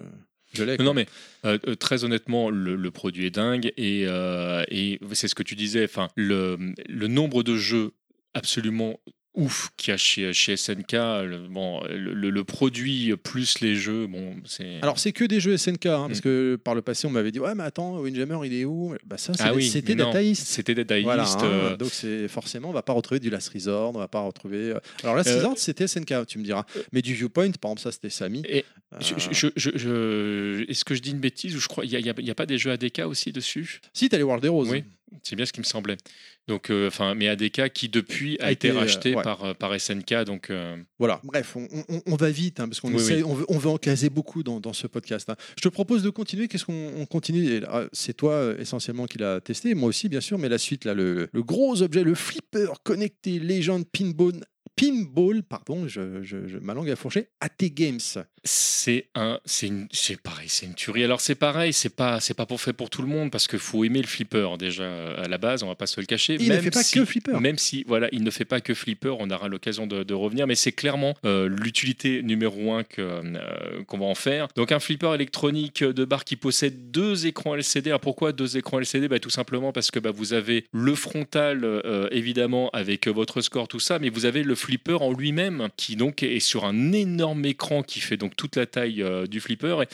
[0.53, 0.76] je l'ai.
[0.78, 1.07] Non, mais
[1.44, 5.42] euh, euh, très honnêtement, le, le produit est dingue et, euh, et c'est ce que
[5.42, 5.84] tu disais.
[5.84, 7.92] Enfin, le, le nombre de jeux
[8.34, 8.98] absolument
[9.35, 14.07] ouf qu'il y a chez, chez SNK, le, bon, le, le- produit plus les jeux,
[14.09, 14.81] bon, c'est.
[14.83, 16.22] Alors, c'est que des jeux SNK, hein, parce Mm.
[16.22, 18.95] que par le passé, on m'avait dit Ouais, mais attends, Windjammer, il est où?
[19.07, 20.47] Bah, ça, ah oui, c'était East.
[20.49, 21.05] C'était Data East.
[21.05, 24.09] Voilà, hein, euh, donc c'est forcément, on va pas retrouver du Last Resort, on va
[24.09, 24.70] pas retrouver.
[24.72, 26.64] euh, Alors Last Euh, Resort, c'était SNK, tu me diras.
[26.93, 28.43] Mais du Viewpoint, par exemple, ça c'était Samy.
[28.49, 31.85] Et Euh, je- je- je- je- Est-ce que je dis une bêtise ou je crois
[31.85, 33.81] il il y a pas des jeux ADK aussi dessus?
[33.93, 34.66] Si, t'as les World Heroes.
[34.68, 34.83] Oui.
[35.22, 35.96] C'est bien ce qui me semblait.
[36.48, 39.22] Donc, euh, mais ADK qui depuis a, A été, été, euh, racheté ouais.
[39.22, 40.50] par, euh, par SNK, donc.
[40.50, 43.22] euh, Voilà, bref, on, on- on va vite, hein, parce qu'on Oui, essaie- oui.
[43.24, 45.28] on veut, on veut en caser beaucoup dans, dans ce podcast.
[45.30, 45.36] hein.
[45.56, 46.48] Je te propose de continuer.
[46.48, 47.61] Qu'est-ce qu'on on continue?
[47.61, 50.94] Là, C'est toi essentiellement qui l'a testé, moi aussi, bien sûr, mais la suite, là,
[50.94, 54.40] le, le gros objet, le flipper connecté Legend Pinball.
[54.76, 57.98] Pinball, pardon, je, je- je- ma langue a fourché, AT Games.
[58.44, 61.04] c'est un, c'est une, c'est pareil, c'est une tuerie.
[61.04, 63.58] Alors c'est pareil, c'est pas, c'est pas pour fait pour tout le monde parce qu'il
[63.58, 66.38] faut aimer le flipper déjà à la base, on va pas se le cacher.
[66.40, 67.38] Il ne fait pas si- que flipper.
[67.38, 70.46] Même si, voilà, il ne fait pas que flipper, on aura l'occasion de, de revenir,
[70.46, 74.48] mais c'est clairement euh, l'utilité numéro un que, euh, qu'on va en faire.
[74.56, 77.90] Donc un flipper électronique de bar qui possède deux écrans LCD.
[77.90, 81.60] Alors pourquoi deux écrans LCD bah, Tout simplement parce que bah, vous avez le frontal,
[81.64, 84.69] euh, évidemment, avec votre score, tout ça, mais vous avez le flipper
[85.00, 89.02] en lui-même qui donc est sur un énorme écran qui fait donc toute la taille
[89.02, 89.82] euh, du flipper.
[89.82, 89.86] Et,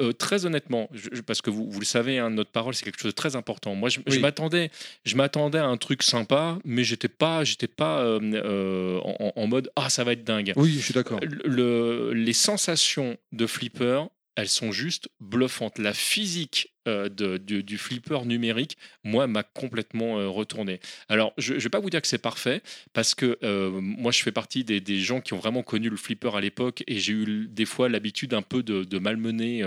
[0.00, 3.00] euh, très honnêtement, je- parce que vous, vous le savez, hein, notre parole, c'est quelque
[3.00, 3.74] chose de très important.
[3.74, 4.70] Moi, je, m'attendais
[5.04, 9.70] je m'attendais à un truc sympa, mais j'étais pas, j'étais pas euh, en, en mode
[9.76, 10.52] ah ça va être dingue.
[10.56, 11.20] Oui, je suis d'accord.
[11.44, 14.04] Le- les sensations de flipper,
[14.36, 15.78] elles sont juste bluffantes.
[15.78, 20.80] La physique euh, du, flipper numérique, moi, m'a complètement euh, retourné.
[21.08, 22.60] Alors, je ne vais pas vous dire que c'est parfait,
[22.92, 26.34] parce que euh, moi, je fais partie des, gens qui ont vraiment connu le flipper
[26.34, 29.62] à l'époque, et j'ai eu des fois l'habitude un peu de, de malmener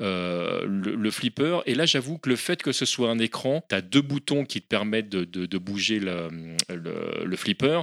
[0.00, 1.60] le, flipper.
[1.66, 4.44] Et là, j'avoue que le fait que ce soit un écran, tu as deux boutons
[4.44, 7.82] qui te permettent de, bouger le, flipper.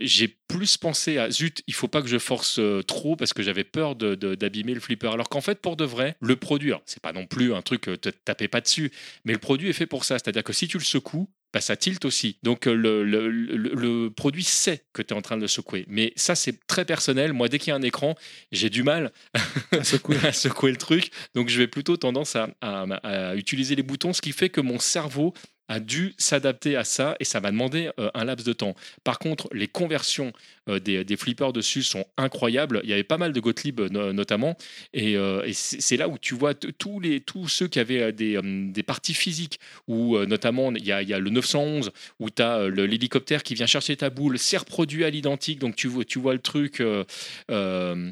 [0.00, 3.64] J'ai plus pensé à zut, il faut pas que je force trop parce que j'avais
[3.64, 5.12] peur d'abîmer le flipper.
[5.12, 7.88] Alors qu'en fait, pour de vrai, le produit, alors, c'est pas non plus un truc,
[8.10, 8.90] te tapez pas dessus,
[9.24, 10.18] mais le produit est fait pour ça.
[10.18, 12.38] C'est-à-dire que si tu le secoues, bah, ça tilte aussi.
[12.44, 15.48] Donc euh, le, le- le- le produit sait que tu es en train de le
[15.48, 15.84] secouer.
[15.88, 17.32] Mais ça, c'est très personnel.
[17.32, 18.14] Moi, dès qu'il y a un écran,
[18.52, 19.10] j'ai du mal
[19.72, 20.16] À secouer.
[20.24, 21.10] à secouer le truc.
[21.34, 24.60] Donc je vais plutôt tendance à, à- à utiliser les boutons, ce qui fait que
[24.60, 25.34] mon cerveau
[25.70, 28.74] a dû s'adapter à ça et ça m'a demandé euh, un laps de temps.
[29.04, 30.32] Par contre, les conversions
[30.68, 32.80] euh, des, des flippers dessus sont incroyables.
[32.82, 34.56] Il y avait pas mal de Gottlieb euh, no- notamment
[34.92, 38.40] et, euh, et c'est là où tu vois tous, les, tous ceux qui avaient des,
[38.42, 42.42] des parties physiques où notamment il y a, il y a le 911 où tu
[42.42, 46.18] as l'hélicoptère qui vient chercher ta boule, c'est reproduit à l'identique donc tu vois, tu
[46.18, 46.78] vois le truc.
[46.80, 47.04] je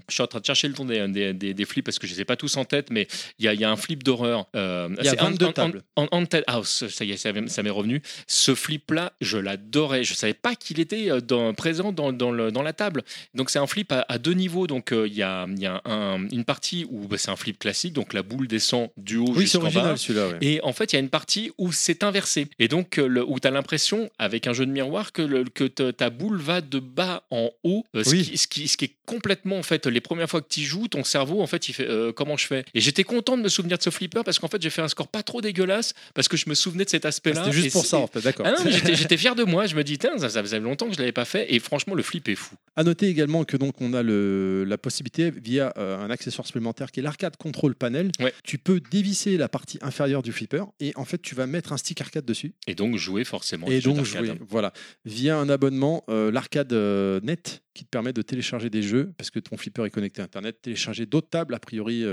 [0.08, 2.24] suis en train de chercher le nom des, des, flips parce que je les ai
[2.24, 3.08] pas tous en tête mais
[3.40, 4.46] il y a, il y a un flip d'horreur.
[4.54, 4.58] Il
[5.04, 5.82] y a c'est 22 en- en- tables.
[5.96, 8.02] Haunted House, ça y est, ça, ça m'est revenu.
[8.26, 10.04] Ce flip-là, je l'adorais.
[10.04, 13.02] Je savais pas qu'il était euh, dans- présent dans, dans le- dans la table.
[13.34, 14.66] Donc c'est un flip à, à deux niveaux.
[14.66, 17.36] Donc euh, il y a, il y a un- une partie où bah, c'est un
[17.36, 19.96] flip classique, donc la boule descend du haut Oui, jusqu'en bas.
[19.96, 20.28] celui-là.
[20.28, 20.38] ouais.
[20.42, 22.48] Et en fait, il y a une partie où c'est inversé.
[22.58, 25.44] Et donc, euh, le- où tu as l'impression, avec un jeu de miroir, que, le-
[25.44, 27.84] que te- ta boule va de bas en haut.
[27.94, 28.22] euh, ce, Oui.
[28.24, 30.88] qui, ce, qui, ce qui est complètement, en fait, les premières fois que tu joues,
[30.88, 32.64] ton cerveau, en fait, il fait euh, comment je fais?
[32.74, 34.88] Et j'étais content de me souvenir de ce flipper parce qu'en fait, j'ai fait un
[34.88, 37.37] score pas trop dégueulasse parce que je me souvenais de cet aspect-là.
[37.38, 37.52] Voilà.
[37.52, 38.46] C'était juste pour ça, en fait, d'accord.
[38.46, 39.66] Ah j'étais fier de moi.
[39.66, 41.52] Je me dis, ça, ça faisait longtemps que je l'avais pas fait.
[41.54, 42.54] Et franchement, le flip est fou.
[42.76, 46.92] À noter également que donc on a le, la possibilité via euh, un accessoire supplémentaire
[46.92, 48.10] qui est l'arcade control panel.
[48.20, 48.32] Ouais.
[48.44, 51.76] Tu peux dévisser la partie inférieure du flipper et en fait tu vas mettre un
[51.76, 53.66] stick arcade dessus Et donc jouer forcément.
[53.66, 54.32] et donc jouer.
[54.48, 54.72] Voilà,
[55.04, 59.30] via un abonnement euh, l'arcade euh, net qui te permet de télécharger des jeux parce
[59.30, 62.04] que ton flipper est connecté à internet, télécharger d'autres tables a priori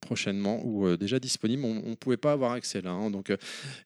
[0.00, 1.64] prochainement ou déjà disponibles.
[1.64, 3.10] On, on pouvait pas avoir accès là, hein.
[3.10, 3.32] donc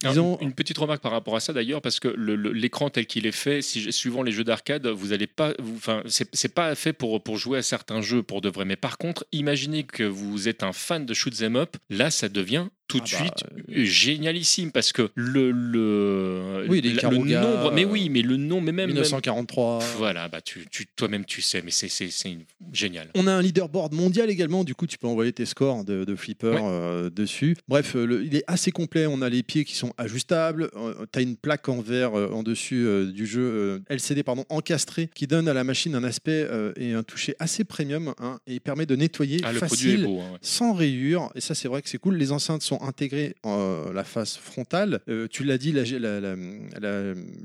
[0.03, 3.27] ils ont Une petite remarque par rapport à ça d'ailleurs, parce que l'écran tel qu'il
[3.27, 7.23] est fait, si, suivant les jeux d'arcade, vous allez pas, enfin, c'est pas fait pour
[7.23, 8.65] pour jouer à certains jeux pour de vrai.
[8.65, 12.29] Mais par contre, imaginez que vous êtes un fan de shoot 'em up, là, ça
[12.29, 12.67] devient
[12.99, 13.35] tout de Ah bah,
[13.69, 18.61] suite génialissime parce que le le Oui, la- le nombre, mais oui, mais le nom,
[18.61, 19.81] mais même, même- 1943.
[19.99, 21.89] voilà, bah tu, tu- toi-même tu sais, mais c'est
[22.31, 23.09] une- génial.
[23.15, 26.15] On a un leaderboard mondial également, du coup tu peux envoyer tes scores de, de
[26.17, 26.61] flipper Ouais.
[26.63, 27.57] euh, dessus.
[27.69, 30.71] Bref, euh, le- il est assez complet, on a les pieds qui sont ajustables,
[31.13, 34.45] tu as une plaque en verre euh, en dessus euh, du jeu euh, LCD pardon,
[34.49, 38.39] encastré qui donne à la machine un aspect euh, et un toucher assez premium hein,
[38.47, 40.07] et permet de nettoyer Ah, le produit est facile.
[40.07, 40.21] beau.
[40.21, 40.39] hein, ouais.
[40.43, 42.17] Sans rayures, et ça c'est vrai que c'est cool.
[42.17, 45.01] Les enceintes sont intégrées en la face frontale.
[45.09, 45.85] Euh, tu l'as dit, la,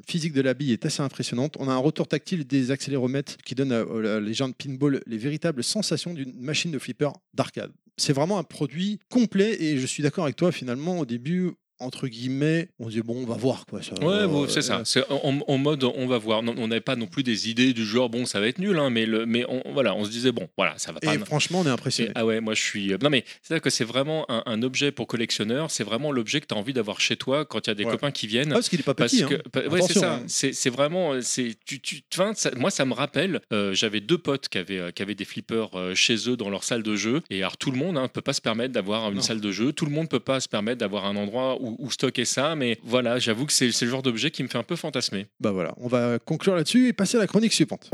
[0.08, 1.56] physique de la bille est assez impressionnante.
[1.60, 5.02] On a un retour tactile des accéléromètres qui donnent à, à les gens de pinball
[5.06, 7.72] les véritables sensations d'une machine de flipper d'arcade.
[7.98, 11.52] C'est vraiment un produit complet et je suis d'accord avec toi finalement au début.
[11.82, 13.82] Entre guillemets, on dit bon, on va voir quoi.
[13.82, 14.82] Ça, Ouais, bon, euh, c'est ça.
[14.84, 16.44] C'est en, en mode, on va voir.
[16.44, 18.78] Non, on n'avait pas non plus des idées du genre, bon, ça va être nul,
[18.78, 21.16] hein, mais, le, mais on, voilà, on se disait, bon, voilà, ça va pas.
[21.16, 22.10] Et franchement, on est impressionné.
[22.10, 22.90] Et- ah ouais, moi je suis.
[23.02, 25.72] Non mais c'est à que c'est vraiment un, un objet pour collectionneur.
[25.72, 27.86] C'est vraiment l'objet que tu as envie d'avoir chez toi quand il y a des
[27.86, 27.92] Ouais.
[27.92, 28.52] copiens qui viennent.
[28.52, 29.26] Ah, parce qu'il est pas Parce petit.
[29.26, 29.70] que, hein.
[29.70, 30.16] ouais, c'est ça.
[30.16, 30.24] hein.
[30.28, 32.02] C'est vraiment, euh, c'est tu, tu,
[32.36, 33.40] ça- moi ça me rappelle.
[33.54, 36.50] euh, J'avais deux potes qui avaient, euh, qui avaient des flippers euh, chez eux dans
[36.50, 37.22] leur salle de jeu.
[37.30, 39.22] Et alors tout le monde ne peut pas se permettre d'avoir une Non.
[39.22, 39.72] salle de jeu.
[39.72, 42.56] Tout le monde peut pas se permettre d'avoir un endroit où, où stocker ça.
[42.56, 45.28] Mais voilà, j'avoue que c'est le genre d'objet qui me fait un peu fantasmer.
[45.40, 47.90] Bah voilà, on va conclure là-dessus et passer à la chronique suivante.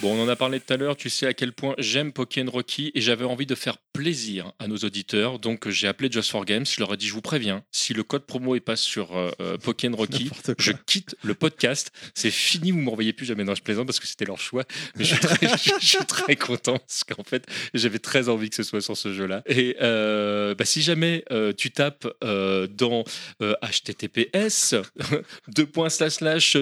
[0.00, 2.48] Bon, on en a parlé tout à l'heure, tu sais à quel point j'aime Pokémon
[2.52, 6.44] Rocky et j'avais envie de faire plaisir à nos auditeurs, donc j'ai appelé Just for
[6.44, 9.16] Games, je leur ai dit je vous préviens, si le code promo est pas sur
[9.18, 10.30] euh, euh, Pokémon Rocky,
[10.60, 14.06] je quitte le podcast, c'est fini, vous m'envoyez plus jamais, non je plaisante parce que
[14.06, 14.62] c'était leur choix,
[14.94, 17.44] mais je suis très, je- je suis très content parce qu'en fait
[17.74, 19.42] j'avais très envie que ce soit sur ce jeu-là.
[19.46, 23.02] Et euh, bah, si jamais euh, tu tapes dans
[23.40, 24.74] https
[25.48, 26.56] deux points slash slash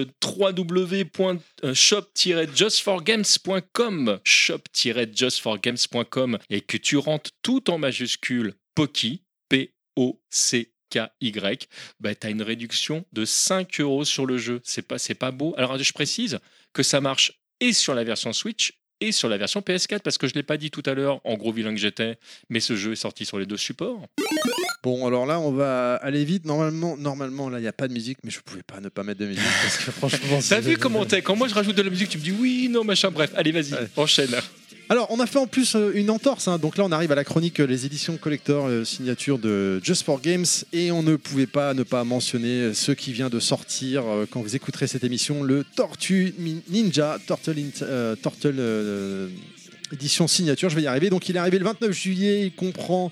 [4.23, 11.67] shop-justforgames.com et que tu rentres tout en majuscule Poki P O C K Y
[11.99, 14.61] bah, tu as une réduction de 5 euros sur le jeu.
[14.63, 15.53] C'est pas c'est pas beau.
[15.57, 16.39] Alors je précise
[16.73, 20.27] que ça marche et sur la version Switch et sur la version PS4 parce que
[20.27, 22.17] je l'ai pas dit tout à l'heure en gros vilain que j'étais
[22.49, 24.01] mais ce jeu est sorti sur les deux supports
[24.83, 26.45] Bon, alors là, on va aller vite.
[26.45, 29.03] Normalement, normalement là, il n'y a pas de musique, mais je pouvais pas ne pas
[29.03, 30.39] mettre de musique parce que franchement.
[30.49, 31.21] T'as vu comment t'es?
[31.21, 33.31] Quand moi je rajoute de la musique, tu me dis oui, non, machin, bref.
[33.35, 34.29] Allez, vas-y, enchaîne.
[34.89, 36.47] Alors, on a fait en plus euh, une entorse.
[36.47, 36.57] hein.
[36.59, 40.03] Donc là, on arrive à la chronique euh, les éditions collector euh, signature de Just
[40.03, 44.03] for Games et on ne pouvait pas ne pas mentionner ce qui vient de sortir
[44.31, 46.33] quand vous écouterez cette émission, le Tortue
[46.69, 49.29] Ninja Turtle, euh, Turtle
[49.91, 50.69] édition signature.
[50.69, 51.09] Je vais y arriver.
[51.09, 52.45] Donc, il est arrivé le 29 juillet.
[52.45, 53.11] Il comprend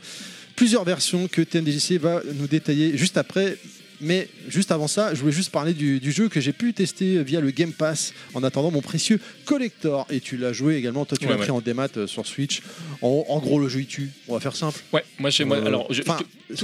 [0.55, 3.57] plusieurs versions que TMDJC va nous détailler juste après.
[4.01, 7.23] Mais juste avant ça, je voulais juste parler du, du jeu que j'ai pu tester
[7.23, 10.05] via le Game Pass en attendant mon précieux collector.
[10.09, 11.43] Et tu l'as joué également, toi tu Ouais, l'as ouais.
[11.43, 12.61] pris en démat euh, sur Switch.
[13.01, 14.09] En, en gros, le jeu il tue.
[14.27, 14.79] On va faire simple.
[14.93, 15.45] Ouais, moi j'ai.
[15.45, 16.01] moi, Euh, alors, je-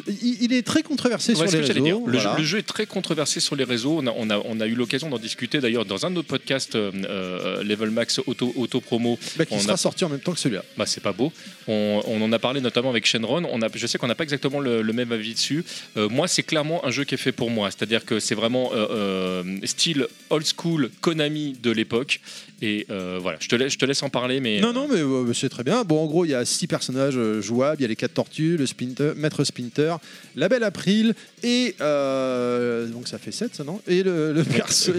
[0.07, 2.05] il, il est très controversé sur les réseaux.
[2.05, 2.31] Le, voilà.
[2.33, 3.97] jeu, le jeu est très controversé sur les réseaux.
[4.01, 6.23] On a, on a, on a eu l'occasion d'en discuter d'ailleurs dans un de nos
[6.23, 9.17] podcasts euh, Level Max Auto, auto Promo.
[9.37, 10.63] Bah, qui on sera a- sorti en même temps que celui-là.
[10.77, 11.31] Bah, c'est pas beau.
[11.67, 13.43] On, on en a parlé notamment avec Shenron.
[13.51, 15.63] On a, je sais qu'on n'a pas exactement le, le même avis dessus.
[15.95, 17.69] Moi, c'est clairement un jeu qui est fait pour moi.
[17.71, 22.19] C'est-à-dire que c'est vraiment euh, euh, style old school Konami de l'époque.
[22.63, 24.39] Et euh, voilà, je te, laisse, je te laisse en parler.
[24.39, 25.83] Mais, Non, non, mais euh, c'est très bien.
[25.83, 27.77] Bon, en gros, il y a six personnages euh, jouables.
[27.79, 29.95] Il y a les quatre tortues, le Splinter, Maître Splinter,
[30.35, 33.81] la Belle April et euh, donc ça fait 7 ça non?
[33.87, 34.91] Et le, le perso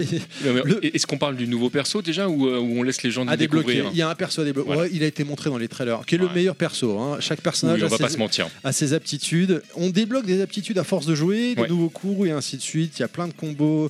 [0.45, 3.11] Euh, Le- Est-ce qu'on parle du nouveau perso déjà ou, euh, ou on laisse les
[3.11, 3.67] gens à débloquer.
[3.67, 4.67] découvrir Il y a un perso à débloquer.
[4.67, 4.81] Voilà.
[4.83, 6.99] Ouais, il a été montré dans les trailers, qui est le meilleur perso.
[6.99, 7.17] hein.
[7.19, 8.47] Chaque personnage Oui, on a, va pas ses, se mentir.
[8.63, 9.61] a ses aptitudes.
[9.75, 11.67] On débloque des aptitudes à force de jouer, de Ouais.
[11.67, 12.99] nouveaux coups et ainsi de suite.
[12.99, 13.89] Il y a plein de combos.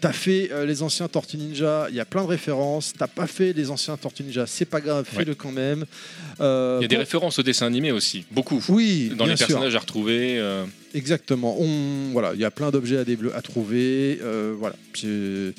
[0.00, 2.92] T'as fait euh, les anciens Tortues Ninja, il y a plein de références.
[2.96, 5.84] T'as pas fait les anciens Tortues Ninja, c'est pas grave, fais-le quand même.
[6.40, 8.62] Euh, Il y a des bon, références au dessin animé aussi, beaucoup.
[8.68, 9.48] Oui, Dans bien les sûr.
[9.48, 10.38] personnages à retrouver.
[10.38, 11.56] euh, Exactement.
[11.58, 14.18] On, voilà, il y a plein d'objets à, déblo- à trouver.
[14.22, 15.52] euh, voilà, C'est-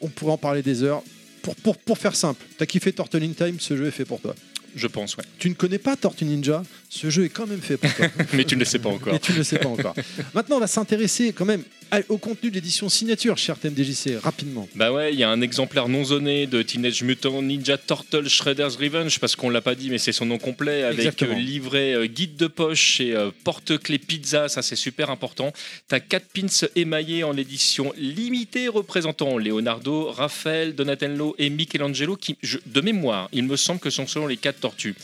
[0.00, 1.02] on pourrait en parler des heures.
[1.42, 4.20] Pour, pour, pour faire simple, t'as kiffé Turtle in Time, ce jeu est fait pour
[4.20, 4.34] toi.
[4.74, 5.24] je pense, ouais.
[5.38, 6.62] Tu ne connais pas Tortue Ninja?
[6.94, 8.06] Ce jeu est quand même fait pour toi.
[8.34, 9.14] Mais tu ne le sais pas encore.
[9.14, 9.94] Mais tu ne le sais pas encore.
[10.34, 11.64] Maintenant, on va s'intéresser quand même
[12.08, 14.66] au contenu de l'édition signature, cher TMDJC, rapidement.
[14.74, 18.76] Bah ouais, il y a un exemplaire non zoné de Teenage Mutant Ninja Turtle Shredder's
[18.76, 21.34] Revenge, parce qu'on l'a pas dit, mais c'est son nom complet, avec Exactement.
[21.34, 25.52] euh, livret euh, guide de poche et euh, porte-clés pizza, ça c'est super important.
[25.88, 32.58] T'as 4 pins émaillés en édition limitée représentant Leonardo, Raphaël, Donatello et Michelangelo, qui, je-
[32.64, 34.94] de mémoire, il me semble que sont selon les 4 tortues.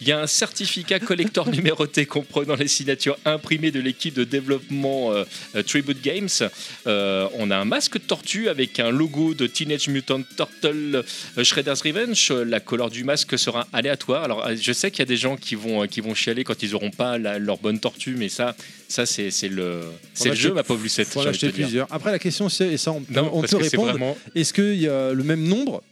[0.00, 5.12] Il y a un certificat collector numéroté comprenant les signatures imprimées de l'équipe de développement
[5.12, 5.24] euh,
[5.56, 6.28] euh, Tribute Games.
[6.86, 11.04] Euh, on a un masque de tortue avec un logo de Teenage Mutant Turtle
[11.42, 12.32] Shredder's Revenge.
[12.32, 14.24] La couleur du masque sera aléatoire.
[14.24, 16.72] Alors, je sais qu'il y a des gens qui vont, qui vont chialer quand ils
[16.72, 18.54] n'auront pas la- leur bonne tortue, mais ça,
[18.88, 19.82] ça c'est le,
[20.32, 21.08] jeu, ma pauvre Lucette.
[21.90, 24.16] Après, la question, c'est, et ça, on, Non, on peut vraiment.
[24.34, 25.82] est-ce qu'il y a le même nombre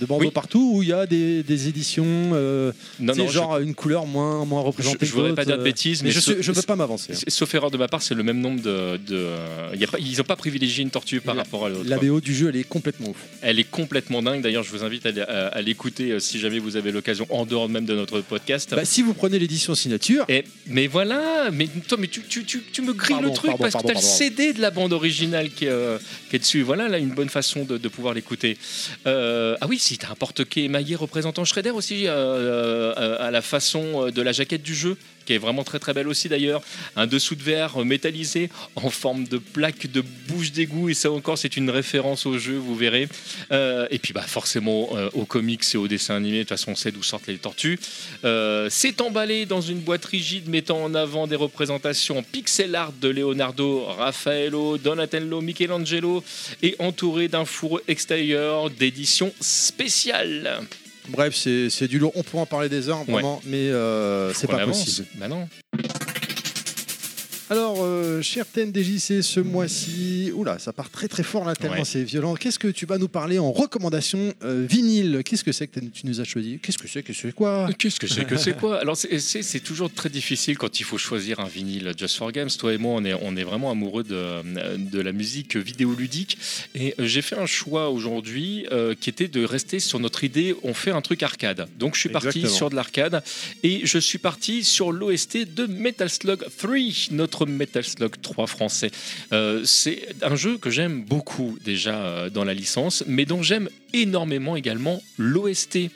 [0.00, 0.30] de bandeaux Oui.
[0.32, 4.06] partout ou il y a des, des éditions, euh, Non, non, je- genre une couleur
[4.06, 6.54] moins, moins représentée je que voudrais pas dire de euh, bêtises, Mais mais, je ne
[6.56, 7.12] peux pas m'avancer.
[7.12, 7.18] hein.
[7.28, 8.96] Sauf erreur de ma part, c'est le même nombre de.
[9.06, 9.28] de
[9.76, 11.88] y a pas, ils n'ont pas privilégié une tortue par La- rapport à l'autre.
[11.88, 13.16] La BO du jeu, elle est complètement ouf.
[13.40, 14.42] Elle est complètement dingue.
[14.42, 17.26] D'ailleurs, je vous invite à, l- à- à l'écouter euh, si jamais vous avez l'occasion,
[17.30, 18.74] en dehors même de notre podcast.
[18.74, 22.62] Bah, si vous prenez l'édition signature, Et, mais voilà, mais toi, mais tu, tu, tu,
[22.72, 24.06] tu me grilles Pardon, le truc pardon, parce pardon, que tu as le.
[24.06, 25.98] CD de la bande originale qui est, euh,
[26.30, 26.62] qui est dessus.
[26.62, 28.58] Voilà, là, une bonne façon de, de pouvoir l'écouter.
[29.06, 33.30] Euh, ah oui, si, tu as un porte-quai émaillé représentant Shredder aussi, euh, euh, à
[33.30, 36.28] la façon euh, de la jaquette du jeu, qui est vraiment très très belle aussi
[36.28, 36.62] d'ailleurs.
[36.96, 41.38] Un dessous de verre métallisé en forme de plaque de bouche d'égout, et ça encore,
[41.38, 43.08] c'est une référence au jeu, vous verrez.
[43.52, 46.72] Euh, et puis, bah, forcément, euh, aux comics et aux dessins animés, de toute façon,
[46.72, 47.78] on sait d'où sortent les tortues.
[48.24, 52.92] Euh, c'est emballé dans une boîte rigide mettant en avant des représentations en pixel art
[52.92, 56.22] de Leonardo, Raffaello, Donatello, Michelangelo
[56.62, 60.60] et entouré d'un fourreau extérieur d'édition spéciale.
[61.08, 62.12] Bref, c'est du lourd.
[62.14, 65.06] On pourrait en parler des heures, vraiment, mais euh, c'est pas possible.
[65.16, 65.48] Bah non.
[67.50, 71.84] Alors, euh, cher TNDJC, ce mois-ci, oula, ça part très très fort là, tellement Ouais.
[71.84, 72.36] c'est violent.
[72.36, 75.20] Qu'est-ce que tu vas nous parler en recommandation euh, vinyle?
[75.24, 76.58] Qu'est-ce que c'est que tu nous as choisi?
[76.62, 77.68] Qu'est-ce que c'est que c'est quoi?
[77.78, 78.78] Qu'est-ce que c'est que c'est quoi?
[78.80, 82.48] Alors c'est- toujours très difficile quand il faut choisir un vinyle Just for Games.
[82.58, 86.38] Toi et moi, on est, on est vraiment amoureux de, de la musique vidéoludique.
[86.74, 90.54] Et euh, j'ai fait un choix aujourd'hui euh, qui était de rester sur notre idée,
[90.62, 91.66] on fait un truc arcade.
[91.78, 93.22] Donc je suis parti sur de l'arcade
[93.62, 96.76] et je suis parti sur l'OST de Metal Slug 3,
[97.10, 98.90] notre Metal Slug 3 français.
[99.32, 103.68] Euh, c'est un jeu que j'aime beaucoup déjà euh, dans la licence, mais dont j'aime
[103.92, 105.90] énormément également l'OST.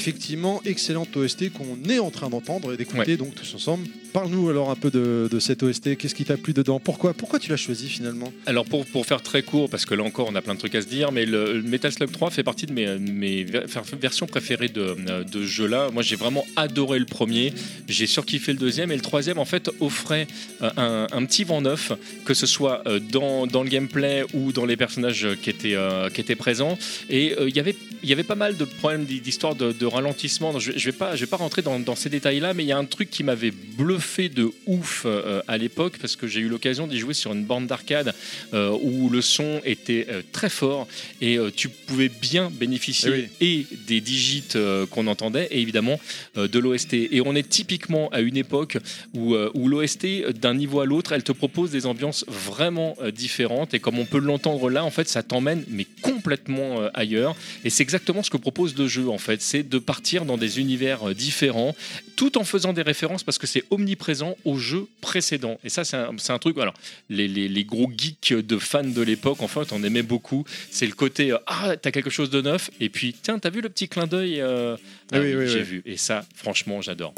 [0.00, 3.86] Effectivement, excellente OST qu'on est en train d'entendre et d'écouter donc tous ensemble.
[4.14, 5.96] Parle-nous alors un peu de, de cette OST.
[5.98, 6.80] Qu'est-ce qui t'a plu dedans?
[6.80, 8.32] Pourquoi Pourquoi tu l'as choisi finalement?
[8.46, 10.74] Alors pour, pour faire très court, parce que là encore on a plein de trucs
[10.74, 13.64] à se dire, mais le, le Metal Slug 3 fait partie de mes, mes ver-
[14.00, 14.96] versions préférées de,
[15.30, 15.90] de ce jeu-là.
[15.92, 17.52] Moi j'ai vraiment adoré le premier,
[17.86, 20.26] j'ai surkiffé le deuxième, et le troisième en fait offrait
[20.62, 21.92] euh, un, un petit vent neuf,
[22.24, 26.08] que ce soit euh, dans, dans le gameplay ou dans les personnages qui étaient, euh,
[26.08, 26.78] qui étaient présents.
[27.10, 29.72] Et euh, il y avait il y avait pas mal de problèmes d'hi- d'histoire de,
[29.72, 30.58] de ralentissement.
[30.58, 32.72] Je, je vais pas, je vais pas rentrer dans, dans ces détails-là, mais il y
[32.72, 36.48] a un truc qui m'avait bluffé de ouf euh, à l'époque parce que j'ai eu
[36.48, 38.14] l'occasion d'y jouer sur une borne d'arcade
[38.54, 40.86] euh, où le son était euh, très fort
[41.20, 44.44] et tu pouvais bien bénéficier et des digits
[44.90, 46.00] qu'on entendait et évidemment
[46.36, 46.94] de l'OST.
[46.94, 48.78] Et on est typiquement à une époque
[49.14, 53.80] où, où l'OST d'un niveau à l'autre, elle te propose des ambiances vraiment différentes et
[53.80, 57.36] comme on peut l'entendre là, en fait, ça t'emmène mais complètement ailleurs.
[57.64, 60.58] Et c'est exactement ce que propose le jeu en fait, c'est de partir dans des
[60.60, 61.74] univers euh, différents,
[62.16, 65.58] tout en faisant des références parce que c'est omniprésent aux jeux précédents.
[65.64, 66.58] Et ça, c'est un, truc.
[66.58, 66.74] Alors,
[67.08, 70.44] les, les- les gros geeks de fans de l'époque, en fait, on aimait beaucoup.
[70.70, 73.60] C'est le côté euh, ah, t'as quelque chose de neuf, et puis tiens, t'as vu
[73.60, 74.76] le petit clin d'œil euh,
[75.12, 75.64] Ah oui, oui, j'ai oui.
[75.64, 75.82] vu.
[75.86, 77.14] Et ça, franchement, j'adore.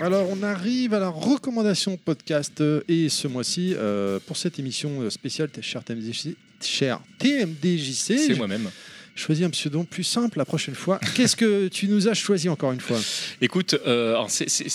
[0.00, 5.08] Alors, on arrive à la recommandation podcast euh, et ce mois-ci, euh, pour cette émission
[5.08, 8.68] spéciale, cher TMDJC, cher TMDJC, C'est moi-même.
[9.14, 10.98] Choisi un pseudo plus simple la prochaine fois.
[11.14, 12.98] Qu'est-ce que tu nous as choisi encore une fois?
[13.40, 14.16] Écoute, euh,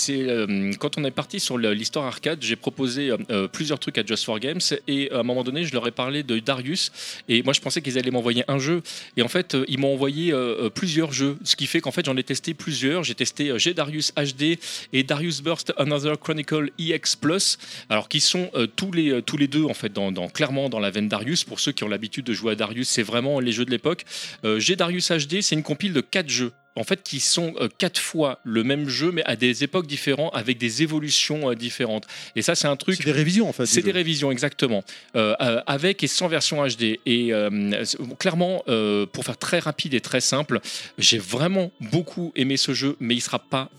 [0.10, 4.24] euh, quand on est parti sur l'histoire arcade, j'ai proposé euh, plusieurs trucs à Just
[4.26, 6.92] for Games et à un moment donné, je leur ai parlé de Darius
[7.28, 8.82] et moi je pensais qu'ils allaient m'envoyer un jeu
[9.18, 10.34] et en fait ils m'ont envoyé
[10.74, 13.04] plusieurs jeux, ce qui fait qu'en fait j'en ai testé plusieurs.
[13.04, 14.58] J'ai testé G Darius HD
[14.94, 17.58] et Darius Burst Another Chronicle EX Plus,
[17.90, 21.08] alors qui sont tous les tous les deux en fait dans- clairement dans la veine
[21.10, 21.44] Darius.
[21.44, 24.06] Pour ceux qui ont l'habitude de jouer à Darius, c'est vraiment les jeux de l'époque.
[24.44, 28.00] Euh, G HD, c'est une compile de quatre jeux en fait, qui sont euh, quatre
[28.00, 32.08] fois le même jeu, mais à des époques différentes, avec des évolutions euh, différentes.
[32.38, 32.96] Et ça, c'est un truc.
[32.96, 33.66] C'est des révisions en fait.
[33.66, 34.84] C'est des révisions, exactement.
[35.16, 37.00] Euh, avec et sans version HD.
[37.06, 37.84] Et euh,
[38.20, 40.62] clairement, euh, pour faire très rapide et très simple,
[40.98, 43.70] j'ai vraiment beaucoup aimé ce jeu, mais il sera pas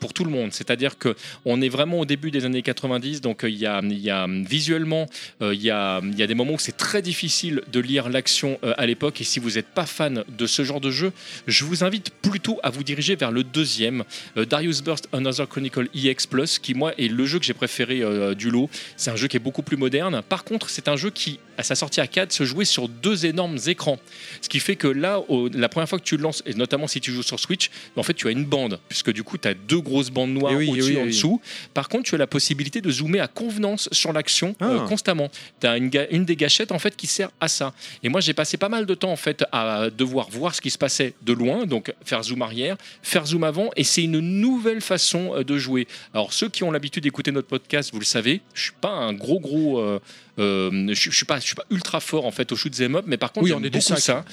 [0.00, 0.52] pour tout le monde.
[0.52, 4.00] C'est-à-dire que on est vraiment au début des années 90, donc il y, a, il
[4.00, 5.06] y a visuellement,
[5.40, 8.58] il y, a, il y a des moments où c'est très difficile de lire l'action
[8.76, 9.20] à l'époque.
[9.20, 11.12] Et si vous n'êtes pas fan de ce genre de jeu,
[11.46, 14.04] je vous invite plutôt à vous diriger vers le deuxième,
[14.36, 18.00] euh, Darius Burst Another Chronicle EX Plus, qui moi est le jeu que j'ai préféré
[18.02, 18.68] euh, du lot.
[18.96, 20.22] C'est un jeu qui est beaucoup plus moderne.
[20.28, 23.58] Par contre, c'est un jeu qui, à sa sortie arcade, se jouait sur deux énormes
[23.66, 23.98] écrans.
[24.40, 26.86] Ce qui fait que là, au- la première fois que tu le lances, et notamment
[26.86, 29.48] si tu joues sur Switch, en fait, tu as une bande, puisque du coup, tu
[29.48, 31.08] as deux grosses bandes noires Eh oui, eh oui, et en eh oui.
[31.08, 31.40] dessous.
[31.74, 34.86] Par contre, tu as la possibilité de zoomer à convenance sur l'action euh, Ah.
[34.88, 35.30] constamment.
[35.60, 37.72] Tu as une, une des gâchettes en fait qui sert à ça.
[38.02, 40.70] Et moi, j'ai passé pas mal de temps en fait à devoir voir ce qui
[40.70, 44.80] se passait de loin, donc faire zoom arrière, faire zoom avant, et c'est une nouvelle
[44.80, 45.86] façon euh, de jouer.
[46.14, 49.12] Alors ceux qui ont l'habitude d'écouter notre podcast, vous le savez, je suis pas un
[49.12, 50.00] gros gros, euh,
[50.38, 52.96] euh, je, je suis pas, je suis pas ultra fort en fait au shoot 'em
[52.96, 54.24] up, mais par contre Oui, on est beaucoup ça.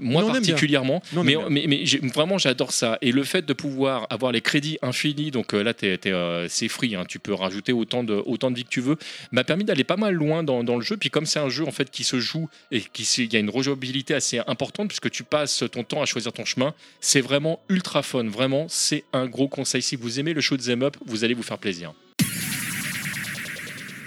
[0.00, 1.84] Moi particulièrement, Mais mais, mais,
[2.14, 2.98] vraiment j'adore ça.
[3.02, 5.72] Et le fait de pouvoir avoir les crédits infinis, donc euh, là
[6.06, 8.96] euh, c'est free, hein, tu peux rajouter autant de, autant de vie que tu veux,
[9.32, 10.96] m'a permis d'aller pas mal loin dans, dans le jeu.
[10.96, 13.36] Puis comme c'est un jeu en fait qui se joue et qui se- il y
[13.36, 17.20] a une rejouabilité assez importante puisque tu passes ton temps à choisir ton chemin, c'est
[17.20, 18.24] vraiment ultra fun.
[18.28, 19.82] Vraiment, c'est un gros conseil.
[19.82, 21.92] Si vous aimez le shoot 'em up, vous allez vous faire plaisir.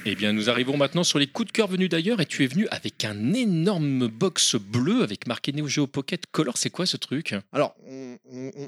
[0.03, 2.47] Eh bien, nous arrivons maintenant sur les coups de cœur venus d'ailleurs, et tu es
[2.47, 6.57] venu avec un énorme box bleu avec marqué Neo Geo Pocket Color.
[6.57, 7.35] C'est quoi ce truc?
[7.51, 7.75] Alors,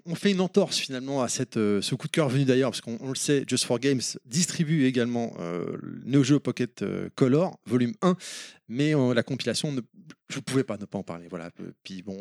[0.05, 1.27] on, fait une entorse finalement à
[1.57, 4.01] euh, ce coup de cœur venu d'ailleurs, parce qu'on on le sait, Just for Games
[4.25, 5.75] distribue également euh,
[6.05, 8.15] Neo Geo Pocket euh, Color, volume 1,
[8.69, 9.75] mais la compilation,
[10.29, 11.25] je ne pouvais pas ne pas en parler.
[11.31, 11.49] Voilà.
[11.83, 12.19] Puis bon,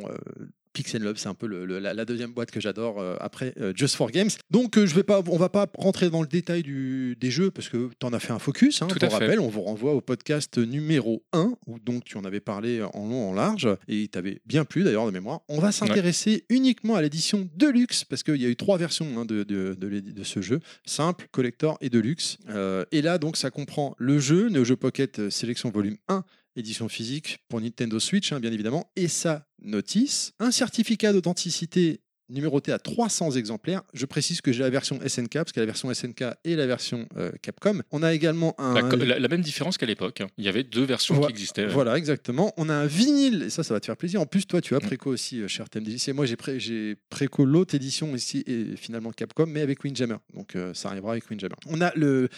[0.73, 3.53] Pixel Love, c'est un peu le- le- la, la deuxième boîte que j'adore euh, après
[3.61, 4.31] euh, Just for Games.
[4.51, 7.51] Donc, euh, je vais pas, on va pas rentrer dans le détail du, des jeux,
[7.51, 8.81] parce que tu en as fait un focus.
[8.83, 9.39] Hein, Tout pour à fait.
[9.39, 13.31] on vous renvoie au podcast numéro 1, où donc tu en avais parlé en long,
[13.31, 15.41] en large, et il t'avait bien plu d'ailleurs de mémoire.
[15.49, 19.25] On va s'intéresser uniquement à l'édition Deluxe, parce qu'il y a eu trois versions hein,
[19.25, 22.39] de, de, de l'édi- de ce jeu, simple, collector et Deluxe.
[22.49, 26.25] Euh, et là, donc, ça comprend le jeu, Neo Geo Pocket Sélection Volume 1,
[26.57, 32.73] édition physique pour Nintendo Switch, hein, bien évidemment, et sa notice, un certificat d'authenticité numéroté
[32.73, 33.83] à 300 exemplaires.
[33.95, 36.57] Je précise que j'ai la version SNK, parce qu'il y a la version SNK et
[36.57, 37.81] la version euh, Capcom.
[37.91, 38.75] On a également un...
[38.75, 40.21] la, la- la même différence qu'à l'époque.
[40.21, 40.29] hein.
[40.39, 41.67] Il y avait deux versions qui existaient.
[41.67, 42.53] Voilà, exactement.
[42.57, 44.21] On a un vinyle, et ça, ça va te faire plaisir.
[44.21, 46.09] En plus, toi, tu as préco aussi, euh, cher TMDJC.
[46.15, 50.17] Moi, j'ai pré- j'ai préco l'autre édition ici, et finalement Capcom, mais avec Windjammer.
[50.35, 51.55] Donc, euh, ça arrivera avec Windjammer.
[51.67, 52.29] On a le,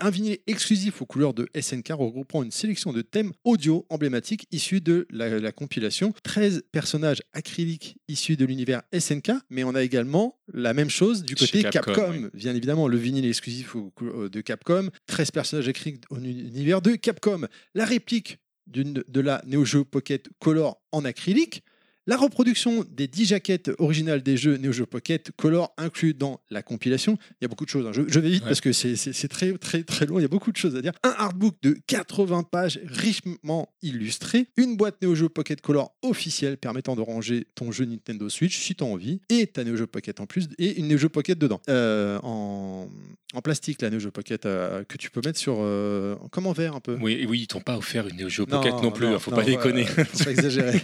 [0.00, 4.80] un vinyle exclusif aux couleurs de SNK, regroupant une sélection de thèmes audio emblématiques issus
[4.80, 6.12] de la, la compilation.
[6.22, 11.34] 13 personnages acryliques issus de l'univers SNK, mais on a également la même chose du
[11.34, 12.10] côté Capcom, Capcom.
[12.10, 12.26] oui.
[12.34, 17.46] Bien évidemment, le vinyle exclusif euh, de Capcom, 13 personnages acryliques au univers de Capcom.
[17.74, 21.62] La réplique de la Neo Geo Pocket Color en acrylique,
[22.06, 26.62] la reproduction des 10 jaquettes originales des jeux Neo Geo Pocket Color inclus dans la
[26.62, 27.18] compilation.
[27.32, 27.86] Il y a beaucoup de choses.
[27.86, 27.92] hein.
[27.92, 28.48] Je, je vais vite Ouais.
[28.50, 30.18] parce que c'est- très, très, très long.
[30.18, 30.92] Il y a beaucoup de choses à dire.
[31.02, 34.46] Un artbook de 80 pages richement illustré.
[34.56, 38.74] Une boîte Neo Geo Pocket Color officielle permettant de ranger ton jeu Nintendo Switch si
[38.74, 39.20] tu as envie.
[39.28, 40.48] Et ta Neo Geo Pocket en plus.
[40.58, 41.60] Et une Neo Geo Pocket dedans.
[41.68, 42.88] Euh, en,
[43.34, 45.56] en plastique, la Neo Geo Pocket euh, que tu peux mettre sur.
[45.60, 46.96] euh, comme en verre un peu.
[47.00, 49.38] Oui, oui, ils t'ont pas offert une Neo Geo Pocket non, plus, hein, faut pas
[49.42, 49.82] non, déconner.
[49.84, 50.82] voilà, faut pas exagérer.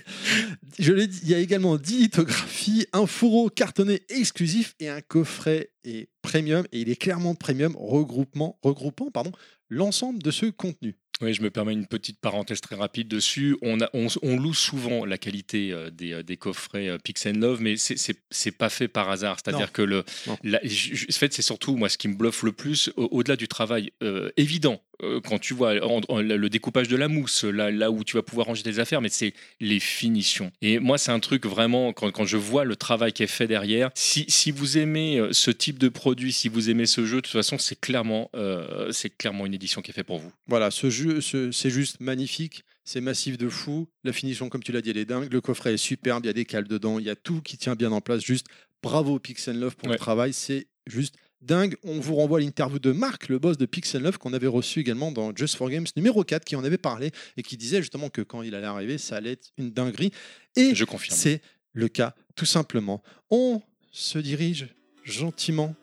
[0.79, 5.01] Je l'ai dit, il y a également 10 lithographies, un fourreau cartonné exclusif et un
[5.01, 6.65] coffret et premium.
[6.73, 9.33] Et il est clairement premium, regroupement, regroupant pardon,
[9.69, 10.97] l'ensemble de ce contenu.
[11.21, 13.57] Oui, je me permets une petite parenthèse très rapide dessus.
[13.63, 17.27] On, a, on, on loue souvent la qualité euh, des, euh, des coffrets euh, Pix
[17.27, 19.37] and Love, mais c'est- pas fait par hasard.
[19.39, 20.05] C'est-à-dire que le,
[20.43, 23.37] la- je- en fait, c'est surtout moi ce qui me bluffe le plus, au- au-delà
[23.37, 24.83] du travail euh, évident.
[25.03, 28.17] Euh, quand tu vois en- en- le découpage de la mousse, là, là où tu
[28.17, 30.51] vas pouvoir ranger tes affaires, mais c'est les finitions.
[30.63, 33.47] Et moi, c'est un truc vraiment, quand, quand je vois le travail qui est fait
[33.47, 37.17] derrière, si, si vous aimez euh, ce type de produit, si vous aimez ce jeu,
[37.17, 40.33] de toute façon, c'est clairement, euh, c'est clairement une édition qui est faite pour vous.
[40.47, 42.65] Voilà, ce jeu, ce- c'est juste magnifique.
[42.85, 43.87] C'est massif de fou.
[44.03, 45.33] La finition, comme tu l'as dit, elle est dingue.
[45.33, 46.25] Le coffret est superbe.
[46.25, 46.99] Il y a des cales dedans.
[46.99, 48.25] Il y a tout qui tient bien en place.
[48.25, 48.47] Juste
[48.83, 49.95] bravo Pixel Love pour Ouais.
[49.95, 50.33] le travail.
[50.33, 51.77] C'est juste dingue.
[51.85, 54.81] On vous renvoie à l'interview de Marc, le boss de Pixel Love, qu'on avait reçu
[54.81, 58.09] également dans Just for Games numéro 4, qui en avait parlé et qui disait justement
[58.09, 60.13] que quand il allait arriver, ça allait être une dinguerie.
[60.57, 61.17] Et Je confirme.
[61.17, 61.41] c'est
[61.73, 63.03] le cas, tout simplement.
[63.31, 64.69] On se dirige
[65.05, 65.75] gentiment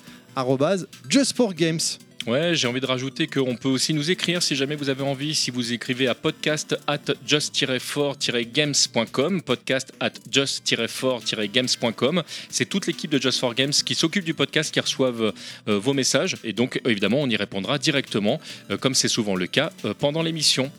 [1.09, 1.79] justforgames.
[2.27, 5.35] Ouais, j'ai envie de rajouter qu'on peut aussi nous écrire si jamais vous avez envie,
[5.35, 12.23] si vous écrivez à podcast at just-for-games.com, podcast at just-for-games.com.
[12.49, 15.33] C'est toute l'équipe de Just for Games qui s'occupe du podcast, qui reçoivent
[15.67, 16.37] euh, vos messages.
[16.43, 19.93] Et donc, euh, évidemment, on y répondra directement, euh, comme c'est souvent le cas, euh,
[19.93, 20.71] pendant l'émission.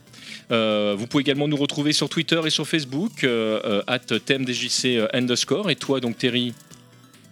[0.51, 4.97] Euh, vous pouvez également nous retrouver sur Twitter et sur Facebook, euh, euh, at tmdjc
[4.97, 5.71] euh, underscore.
[5.71, 6.55] Et toi, donc, Terry?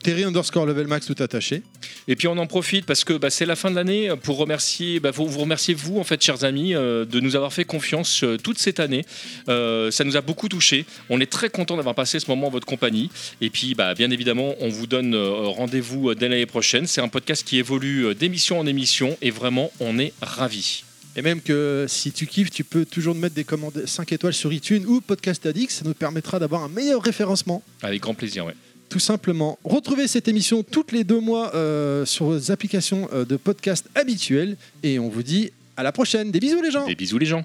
[0.05, 1.63] Terry underscore level max tout attaché.
[2.07, 5.01] Et puis on en profite parce que bah, c'est la fin de l'année pour remercier,
[5.01, 8.23] bah, vous, vous remercier vous en fait, chers amis, euh, de nous avoir fait confiance
[8.23, 9.05] euh, toute cette année.
[9.49, 10.85] Euh, ça nous a beaucoup touché.
[11.09, 13.11] On est très content d'avoir passé ce moment en votre compagnie.
[13.41, 16.87] Et puis, bah, bien évidemment, on vous donne euh, rendez-vous euh, dès l'année prochaine.
[16.87, 20.85] C'est un podcast qui évolue euh, d'émission en émission et vraiment, on est ravis.
[21.17, 24.35] Et même que si tu kiffes, tu peux toujours nous mettre des commandes 5 étoiles
[24.35, 25.71] sur iTunes ou Podcast Addict.
[25.71, 27.63] Ça nous permettra d'avoir un meilleur référencement.
[27.83, 28.55] Avec grand plaisir, ouais.
[28.89, 29.59] Tout simplement.
[29.65, 34.57] Retrouvez cette émission toutes les deux mois euh, sur vos applications euh, de podcast habituelles.
[34.83, 36.31] Et on vous dit à la prochaine.
[36.31, 37.45] Des bisous les gens Des bisous les gens.